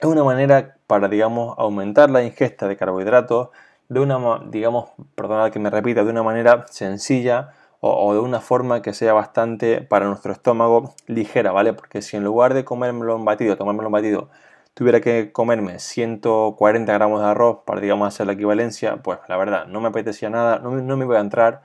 Es 0.00 0.06
una 0.06 0.24
manera 0.24 0.76
para, 0.86 1.08
digamos, 1.08 1.54
aumentar 1.58 2.10
la 2.10 2.22
ingesta 2.24 2.66
de 2.68 2.76
carbohidratos 2.76 3.50
de 3.88 4.00
una, 4.00 4.40
digamos, 4.46 4.90
perdonad 5.14 5.52
que 5.52 5.58
me 5.58 5.70
repita, 5.70 6.04
de 6.04 6.10
una 6.10 6.22
manera 6.22 6.66
sencilla 6.70 7.52
o, 7.80 8.14
de 8.14 8.20
una 8.20 8.40
forma 8.40 8.80
que 8.80 8.94
sea 8.94 9.12
bastante 9.12 9.82
para 9.82 10.06
nuestro 10.06 10.32
estómago 10.32 10.94
ligera, 11.06 11.52
¿vale? 11.52 11.74
Porque 11.74 12.00
si 12.00 12.16
en 12.16 12.24
lugar 12.24 12.54
de 12.54 12.64
comérmelo 12.64 13.16
en 13.16 13.24
batido, 13.26 13.56
tomármelo 13.56 13.88
en 13.88 13.92
batido, 13.92 14.30
tuviera 14.72 15.00
que 15.00 15.32
comerme 15.32 15.78
140 15.78 16.92
gramos 16.92 17.20
de 17.20 17.26
arroz 17.26 17.58
para, 17.66 17.80
digamos, 17.80 18.08
hacer 18.08 18.26
la 18.26 18.32
equivalencia, 18.32 18.96
pues 19.02 19.18
la 19.28 19.36
verdad, 19.36 19.66
no 19.66 19.80
me 19.82 19.88
apetecía 19.88 20.30
nada, 20.30 20.58
no, 20.60 20.70
no 20.70 20.96
me 20.96 21.04
voy 21.04 21.16
a 21.16 21.20
entrar 21.20 21.62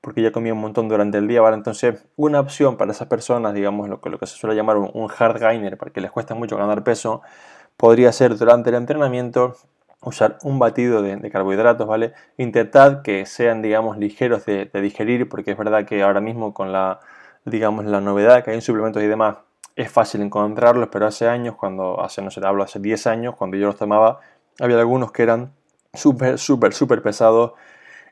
porque 0.00 0.22
ya 0.22 0.32
comí 0.32 0.50
un 0.50 0.58
montón 0.58 0.88
durante 0.88 1.18
el 1.18 1.26
día, 1.26 1.40
¿vale? 1.40 1.56
Entonces, 1.56 2.04
una 2.16 2.40
opción 2.40 2.76
para 2.76 2.92
esas 2.92 3.08
personas, 3.08 3.54
digamos, 3.54 3.88
lo 3.88 4.00
que, 4.00 4.10
lo 4.10 4.18
que 4.18 4.26
se 4.26 4.36
suele 4.36 4.54
llamar 4.54 4.76
un, 4.76 5.10
hard 5.16 5.38
gainer, 5.40 5.76
porque 5.76 6.00
les 6.00 6.10
cuesta 6.10 6.34
mucho 6.34 6.56
ganar 6.56 6.84
peso, 6.84 7.22
podría 7.76 8.12
ser 8.12 8.36
durante 8.36 8.70
el 8.70 8.76
entrenamiento 8.76 9.56
usar 10.02 10.38
un 10.44 10.58
batido 10.58 11.02
de, 11.02 11.30
carbohidratos, 11.30 11.86
¿vale? 11.86 12.12
Intentad 12.36 13.02
que 13.02 13.26
sean, 13.26 13.62
digamos, 13.62 13.98
ligeros 13.98 14.46
de, 14.46 14.70
digerir, 14.72 15.28
porque 15.28 15.52
es 15.52 15.58
verdad 15.58 15.84
que 15.84 16.02
ahora 16.02 16.20
mismo 16.20 16.54
con 16.54 16.72
la, 16.72 17.00
digamos, 17.44 17.84
la 17.84 18.00
novedad 18.00 18.44
que 18.44 18.50
hay 18.50 18.56
en 18.56 18.62
suplementos 18.62 19.02
y 19.02 19.06
demás, 19.06 19.38
es 19.74 19.90
fácil 19.90 20.22
encontrarlos, 20.22 20.88
pero 20.90 21.06
hace 21.06 21.28
años, 21.28 21.56
cuando, 21.56 22.00
hace, 22.00 22.22
no 22.22 22.30
sé, 22.30 22.40
hablo 22.44 22.62
hace 22.64 22.78
10 22.80 23.06
años, 23.08 23.34
cuando 23.36 23.56
yo 23.56 23.66
los 23.66 23.76
tomaba, 23.76 24.20
había 24.60 24.78
algunos 24.78 25.12
que 25.12 25.22
eran 25.22 25.52
súper, 25.94 26.38
súper, 26.38 26.72
súper 26.72 27.02
pesados, 27.02 27.52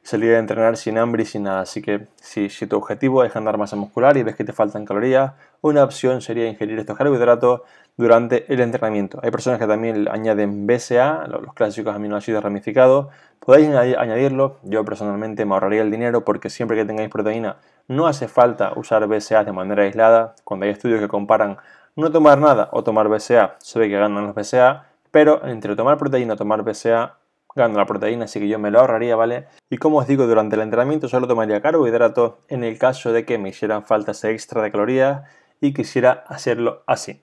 salir 0.06 0.34
a 0.34 0.38
entrenar 0.38 0.76
sin 0.76 0.98
hambre 0.98 1.25
y 1.25 1.26
sin 1.26 1.42
nada. 1.42 1.60
Así 1.62 1.82
que 1.82 2.06
si, 2.14 2.48
si 2.48 2.66
tu 2.68 2.76
objetivo 2.76 3.25
es 3.25 3.34
ganar 3.34 3.58
masa 3.58 3.75
muscular 3.75 4.16
y 4.16 4.22
ves 4.22 4.36
que 4.36 4.44
te 4.44 4.52
faltan 4.52 4.84
calorías, 4.84 5.32
una 5.62 5.82
opción 5.82 6.22
sería 6.22 6.46
ingerir 6.46 6.78
estos 6.78 6.96
carbohidratos 6.96 7.62
durante 7.96 8.52
el 8.52 8.60
entrenamiento. 8.60 9.18
Hay 9.25 9.32
personas 9.32 9.58
que 9.58 9.66
también 9.66 10.06
añaden 10.08 10.64
BCA, 10.64 11.26
los 11.26 11.52
clásicos 11.54 11.94
aminoácidos 11.94 12.44
ramificados. 12.44 13.08
Podéis 13.40 13.75
añadirlo. 13.75 14.58
Yo 14.62 14.84
personalmente 14.84 15.44
me 15.44 15.54
ahorraría 15.54 15.82
el 15.82 15.90
dinero 15.90 16.25
porque 16.25 16.50
siempre 16.50 16.76
que 16.76 16.84
tengáis 16.84 17.08
proteína 17.08 17.56
no 17.88 18.06
hace 18.06 18.28
falta 18.28 18.72
usar 18.76 19.08
BCA 19.08 19.42
de 19.42 19.50
manera 19.50 19.82
aislada. 19.82 20.36
Cuando 20.44 20.66
hay 20.66 20.72
estudios 20.72 21.00
que 21.00 21.08
comparan 21.08 21.56
no 21.96 22.12
tomar 22.12 22.38
nada 22.38 22.68
o 22.70 22.84
tomar 22.84 23.08
BCA, 23.08 23.56
se 23.58 23.78
ve 23.80 23.88
que 23.88 23.98
ganan 23.98 24.25
los 24.25 24.36
BCA. 24.36 24.84
Pero 25.10 25.44
entre 25.46 25.75
tomar 25.75 25.98
proteína 25.98 26.34
o 26.34 26.36
tomar 26.36 26.62
BCA, 26.62 27.15
gano 27.56 27.78
la 27.78 27.86
proteína, 27.86 28.26
así 28.26 28.38
que 28.38 28.48
yo 28.48 28.58
me 28.58 28.70
lo 28.70 28.78
ahorraría, 28.80 29.16
¿vale? 29.16 29.46
Y 29.70 29.78
como 29.78 29.98
os 29.98 30.06
digo, 30.06 30.26
durante 30.26 30.54
el 30.54 30.62
entrenamiento 30.62 31.08
solo 31.08 31.26
tomaría 31.26 31.60
carbohidratos 31.60 32.34
en 32.48 32.62
el 32.62 32.78
caso 32.78 33.12
de 33.12 33.25
que 33.25 33.38
me 33.38 33.48
hicieran 33.48 33.84
falta 33.84 34.12
ese 34.12 34.30
extra 34.30 34.62
de 34.62 34.70
calorías 34.70 35.22
y 35.60 35.72
quisiera 35.72 36.25
hacerlo 36.28 36.82
así. 36.86 37.20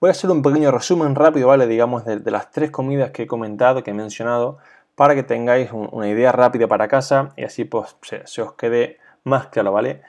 Voy 0.00 0.08
a 0.08 0.12
hacer 0.12 0.30
un 0.30 0.42
pequeño 0.42 0.70
resumen 0.70 1.14
rápido, 1.14 1.48
¿vale? 1.48 1.66
Digamos, 1.66 2.04
de, 2.04 2.30
las 2.30 2.50
tres 2.50 2.70
comidas 2.70 3.10
que 3.10 3.24
he 3.24 3.26
comentado, 3.26 3.82
que 3.82 3.90
he 3.90 3.94
mencionado, 3.94 4.58
para 4.94 5.14
que 5.14 5.22
tengáis 5.22 5.70
una 5.72 6.08
idea 6.08 6.32
rápida 6.32 6.66
para 6.66 6.88
casa 6.88 7.32
y 7.36 7.44
así 7.44 7.64
pues 7.64 7.96
se, 8.02 8.42
os 8.42 8.52
quede 8.54 8.98
más 9.24 9.48
claro, 9.48 9.72
¿vale? 9.72 10.02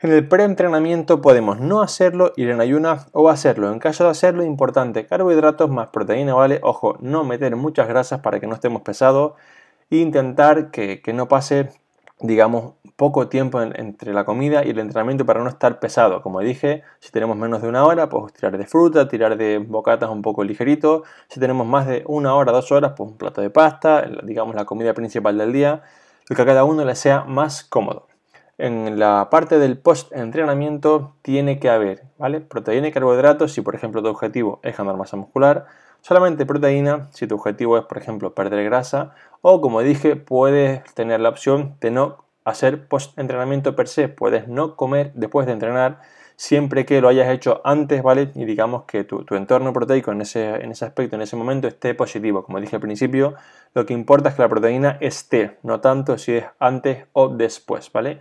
En 0.00 0.12
el 0.12 0.28
preentrenamiento 0.28 1.20
podemos 1.20 1.58
no 1.58 1.82
hacerlo, 1.82 2.32
ir 2.36 2.50
en 2.50 2.60
ayunas 2.60 3.08
o 3.12 3.28
hacerlo. 3.28 3.72
En 3.72 3.80
caso 3.80 4.04
de 4.04 4.10
hacerlo, 4.10 4.44
importante, 4.44 5.06
carbohidratos 5.06 5.68
más 5.70 5.88
proteína, 5.88 6.34
¿vale? 6.34 6.60
Ojo, 6.62 6.96
no 7.00 7.24
meter 7.24 7.56
muchas 7.56 7.88
grasas 7.88 8.20
para 8.20 8.38
que 8.38 8.46
no 8.46 8.54
estemos 8.54 8.82
pesados 8.82 9.32
e 9.90 9.96
intentar 9.96 10.70
que, 10.70 11.02
que 11.02 11.12
no 11.12 11.26
pase 11.26 11.70
digamos, 12.20 12.74
poco 12.96 13.28
tiempo 13.28 13.60
entre 13.62 14.12
la 14.12 14.24
comida 14.24 14.64
y 14.64 14.70
el 14.70 14.78
entrenamiento 14.78 15.24
para 15.24 15.42
no 15.42 15.48
estar 15.48 15.78
pesado. 15.80 16.22
Como 16.22 16.40
dije, 16.40 16.82
si 17.00 17.10
tenemos 17.12 17.36
menos 17.36 17.62
de 17.62 17.68
una 17.68 17.84
hora, 17.84 18.08
pues 18.08 18.32
tirar 18.32 18.58
de 18.58 18.66
fruta, 18.66 19.08
tirar 19.08 19.36
de 19.36 19.58
bocatas 19.58 20.10
un 20.10 20.22
poco 20.22 20.42
ligerito. 20.44 21.04
Si 21.28 21.38
tenemos 21.40 21.66
más 21.66 21.86
de 21.86 22.02
una 22.06 22.34
hora, 22.34 22.52
dos 22.52 22.72
horas, 22.72 22.92
pues 22.96 23.10
un 23.10 23.16
plato 23.18 23.40
de 23.40 23.50
pasta, 23.50 24.04
digamos 24.24 24.54
la 24.54 24.64
comida 24.64 24.94
principal 24.94 25.38
del 25.38 25.52
día, 25.52 25.82
lo 26.28 26.36
que 26.36 26.42
a 26.42 26.46
cada 26.46 26.64
uno 26.64 26.84
le 26.84 26.94
sea 26.96 27.24
más 27.24 27.62
cómodo. 27.64 28.07
En 28.58 28.98
la 28.98 29.28
parte 29.30 29.58
del 29.58 29.78
post-entrenamiento 29.78 31.14
tiene 31.22 31.60
que 31.60 31.70
haber, 31.70 32.02
¿vale? 32.18 32.40
Proteína 32.40 32.88
y 32.88 32.92
carbohidratos 32.92 33.52
si 33.52 33.60
por 33.60 33.74
ejemplo 33.74 34.02
tu 34.02 34.08
objetivo 34.08 34.58
es 34.64 34.76
ganar 34.76 34.96
masa 34.96 35.16
muscular, 35.16 35.66
solamente 36.00 36.44
proteína 36.44 37.08
si 37.12 37.26
tu 37.26 37.36
objetivo 37.36 37.78
es 37.78 37.84
por 37.84 37.98
ejemplo 37.98 38.34
perder 38.34 38.64
grasa 38.64 39.14
o 39.40 39.60
como 39.60 39.80
dije, 39.82 40.16
puedes 40.16 40.82
tener 40.94 41.20
la 41.20 41.28
opción 41.28 41.76
de 41.80 41.92
no 41.92 42.24
hacer 42.44 42.88
post-entrenamiento 42.88 43.76
per 43.76 43.88
se. 43.88 44.08
Puedes 44.08 44.48
no 44.48 44.76
comer 44.76 45.12
después 45.14 45.46
de 45.46 45.52
entrenar 45.52 46.00
siempre 46.36 46.86
que 46.86 47.00
lo 47.00 47.08
hayas 47.08 47.28
hecho 47.28 47.60
antes, 47.64 48.02
¿vale? 48.02 48.30
Y 48.34 48.44
digamos 48.44 48.84
que 48.84 49.04
tu, 49.04 49.24
entorno 49.34 49.72
proteico 49.72 50.12
en 50.12 50.22
ese, 50.22 50.56
en 50.56 50.70
ese 50.70 50.84
aspecto, 50.84 51.16
en 51.16 51.22
ese 51.22 51.36
momento, 51.36 51.68
esté 51.68 51.94
positivo. 51.94 52.44
Como 52.44 52.60
dije 52.60 52.76
al 52.76 52.82
principio, 52.82 53.34
lo 53.74 53.86
que 53.86 53.94
importa 53.94 54.30
es 54.30 54.34
que 54.34 54.42
la 54.42 54.48
proteína 54.48 54.98
esté, 55.00 55.58
no 55.62 55.80
tanto 55.80 56.16
si 56.18 56.32
es 56.32 56.44
antes 56.58 57.06
o 57.12 57.28
después, 57.28 57.92
¿vale? 57.92 58.20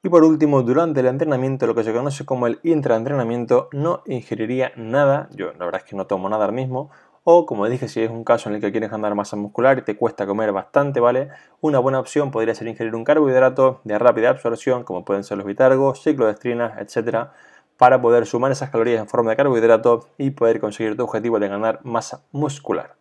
Y 0.00 0.10
por 0.10 0.22
último, 0.22 0.62
durante 0.62 1.00
el 1.00 1.06
entrenamiento, 1.06 1.66
lo 1.66 1.74
que 1.74 1.82
se 1.82 1.92
conoce 1.92 2.24
como 2.24 2.46
el 2.46 2.60
intraentrenamiento, 2.62 3.68
no 3.72 4.02
ingeriría 4.06 4.70
nada, 4.76 5.28
yo 5.32 5.52
la 5.54 5.64
verdad 5.64 5.82
es 5.84 5.90
que 5.90 5.96
no 5.96 6.06
tomo 6.06 6.28
nada 6.28 6.44
ahora 6.44 6.54
mismo, 6.54 6.90
o 7.24 7.46
como 7.46 7.68
dije, 7.68 7.88
si 7.88 8.02
es 8.02 8.08
un 8.08 8.22
caso 8.22 8.48
en 8.48 8.54
el 8.54 8.60
que 8.60 8.70
quieres 8.70 8.92
ganar 8.92 9.16
masa 9.16 9.34
muscular 9.34 9.76
y 9.78 9.82
te 9.82 9.96
cuesta 9.96 10.24
comer 10.24 10.52
bastante, 10.52 11.00
¿vale? 11.00 11.30
Una 11.60 11.80
buena 11.80 11.98
opción 11.98 12.30
podría 12.30 12.54
ser 12.54 12.68
ingerir 12.68 12.94
un 12.94 13.02
carbohidrato 13.02 13.80
de 13.82 13.98
rápida 13.98 14.30
absorción, 14.30 14.84
como 14.84 15.04
pueden 15.04 15.24
ser 15.24 15.36
los 15.36 15.46
bitargos, 15.46 16.00
ciclodestrinas, 16.00 16.78
etcétera, 16.78 17.32
para 17.76 18.00
poder 18.00 18.24
sumar 18.24 18.52
esas 18.52 18.70
calorías 18.70 19.00
en 19.00 19.08
forma 19.08 19.30
de 19.30 19.36
carbohidrato 19.36 20.10
y 20.16 20.30
poder 20.30 20.60
conseguir 20.60 20.96
tu 20.96 21.02
objetivo 21.02 21.40
de 21.40 21.48
ganar 21.48 21.80
masa 21.82 22.22
muscular. 22.30 22.94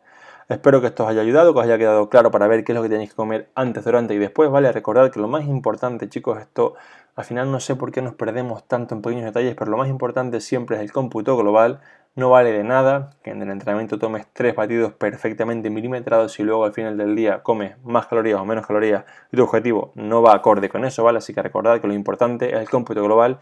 Espero 0.49 0.79
que 0.79 0.87
esto 0.87 1.03
os 1.03 1.09
haya 1.09 1.21
ayudado, 1.21 1.53
que 1.53 1.59
os 1.59 1.65
haya 1.65 1.77
quedado 1.77 2.09
claro 2.09 2.31
para 2.31 2.47
ver 2.47 2.63
qué 2.63 2.71
es 2.71 2.75
lo 2.77 2.81
que 2.81 2.87
tenéis 2.87 3.09
que 3.09 3.17
comer 3.17 3.49
antes, 3.53 3.83
durante 3.83 4.13
y 4.13 4.17
después, 4.17 4.49
¿vale? 4.49 4.71
Recordad 4.71 5.11
que 5.11 5.19
lo 5.19 5.27
más 5.27 5.45
importante, 5.45 6.07
chicos, 6.07 6.39
esto 6.39 6.75
al 7.17 7.25
final 7.25 7.51
no 7.51 7.59
sé 7.59 7.75
por 7.75 7.91
qué 7.91 8.01
nos 8.01 8.13
perdemos 8.13 8.65
tanto 8.65 8.95
en 8.95 9.01
pequeños 9.01 9.25
detalles, 9.25 9.55
pero 9.55 9.69
lo 9.71 9.75
más 9.75 9.89
importante 9.89 10.39
siempre 10.39 10.77
es 10.77 10.83
el 10.83 10.93
cómputo 10.93 11.35
global, 11.35 11.81
no 12.15 12.29
vale 12.29 12.53
de 12.53 12.63
nada 12.63 13.09
que 13.23 13.31
en 13.31 13.41
el 13.41 13.49
entrenamiento 13.49 13.99
tomes 13.99 14.25
tres 14.31 14.55
batidos 14.55 14.93
perfectamente 14.93 15.69
milimetrados 15.69 16.39
y 16.39 16.43
luego 16.43 16.63
al 16.63 16.71
final 16.71 16.97
del 16.97 17.13
día 17.13 17.43
comes 17.43 17.75
más 17.83 18.07
calorías 18.07 18.39
o 18.39 18.45
menos 18.45 18.65
calorías 18.65 19.03
y 19.33 19.35
tu 19.35 19.43
objetivo 19.43 19.91
no 19.95 20.21
va 20.21 20.33
acorde 20.33 20.69
con 20.69 20.85
eso, 20.85 21.03
¿vale? 21.03 21.17
Así 21.17 21.33
que 21.33 21.41
recordad 21.41 21.81
que 21.81 21.87
lo 21.87 21.93
importante 21.93 22.55
es 22.55 22.61
el 22.61 22.69
cómputo 22.69 23.03
global 23.03 23.39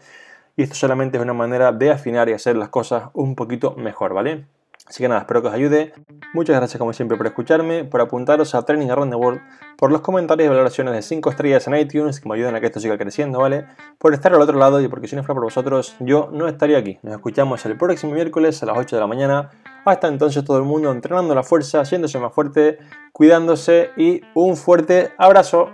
y 0.56 0.64
esto 0.64 0.74
solamente 0.74 1.18
es 1.18 1.22
una 1.22 1.34
manera 1.34 1.70
de 1.70 1.92
afinar 1.92 2.28
y 2.28 2.32
hacer 2.32 2.56
las 2.56 2.70
cosas 2.70 3.10
un 3.12 3.36
poquito 3.36 3.76
mejor, 3.76 4.12
¿vale? 4.12 4.46
Así 4.86 5.02
que 5.02 5.08
nada, 5.08 5.22
espero 5.22 5.42
que 5.42 5.48
os 5.48 5.54
ayude. 5.54 5.92
Muchas 6.32 6.56
gracias 6.56 6.78
como 6.78 6.92
siempre 6.92 7.16
por 7.16 7.26
escucharme, 7.26 7.84
por 7.84 8.00
apuntaros 8.00 8.54
a 8.54 8.62
Training 8.62 8.88
Around 8.90 9.10
the 9.10 9.16
World, 9.16 9.40
por 9.76 9.90
los 9.90 10.00
comentarios 10.00 10.46
y 10.46 10.48
valoraciones 10.48 10.94
de 10.94 11.02
5 11.02 11.30
estrellas 11.30 11.66
en 11.66 11.76
iTunes 11.76 12.20
que 12.20 12.28
me 12.28 12.36
ayudan 12.36 12.54
a 12.54 12.60
que 12.60 12.66
esto 12.66 12.78
siga 12.78 12.96
creciendo, 12.96 13.40
¿vale? 13.40 13.66
Por 13.98 14.14
estar 14.14 14.32
al 14.32 14.40
otro 14.40 14.58
lado 14.58 14.80
y 14.80 14.88
porque 14.88 15.08
si 15.08 15.16
no 15.16 15.22
fuera 15.22 15.34
por 15.34 15.44
vosotros, 15.44 15.96
yo 15.98 16.28
no 16.32 16.46
estaría 16.46 16.78
aquí. 16.78 16.98
Nos 17.02 17.14
escuchamos 17.14 17.66
el 17.66 17.76
próximo 17.76 18.12
miércoles 18.12 18.62
a 18.62 18.66
las 18.66 18.78
8 18.78 18.96
de 18.96 19.00
la 19.00 19.08
mañana. 19.08 19.50
Hasta 19.84 20.06
entonces 20.08 20.44
todo 20.44 20.58
el 20.58 20.64
mundo 20.64 20.92
entrenando 20.92 21.34
la 21.34 21.42
fuerza, 21.42 21.80
haciéndose 21.80 22.18
más 22.18 22.32
fuerte, 22.32 22.78
cuidándose 23.12 23.90
y 23.96 24.20
un 24.34 24.56
fuerte 24.56 25.12
abrazo. 25.18 25.70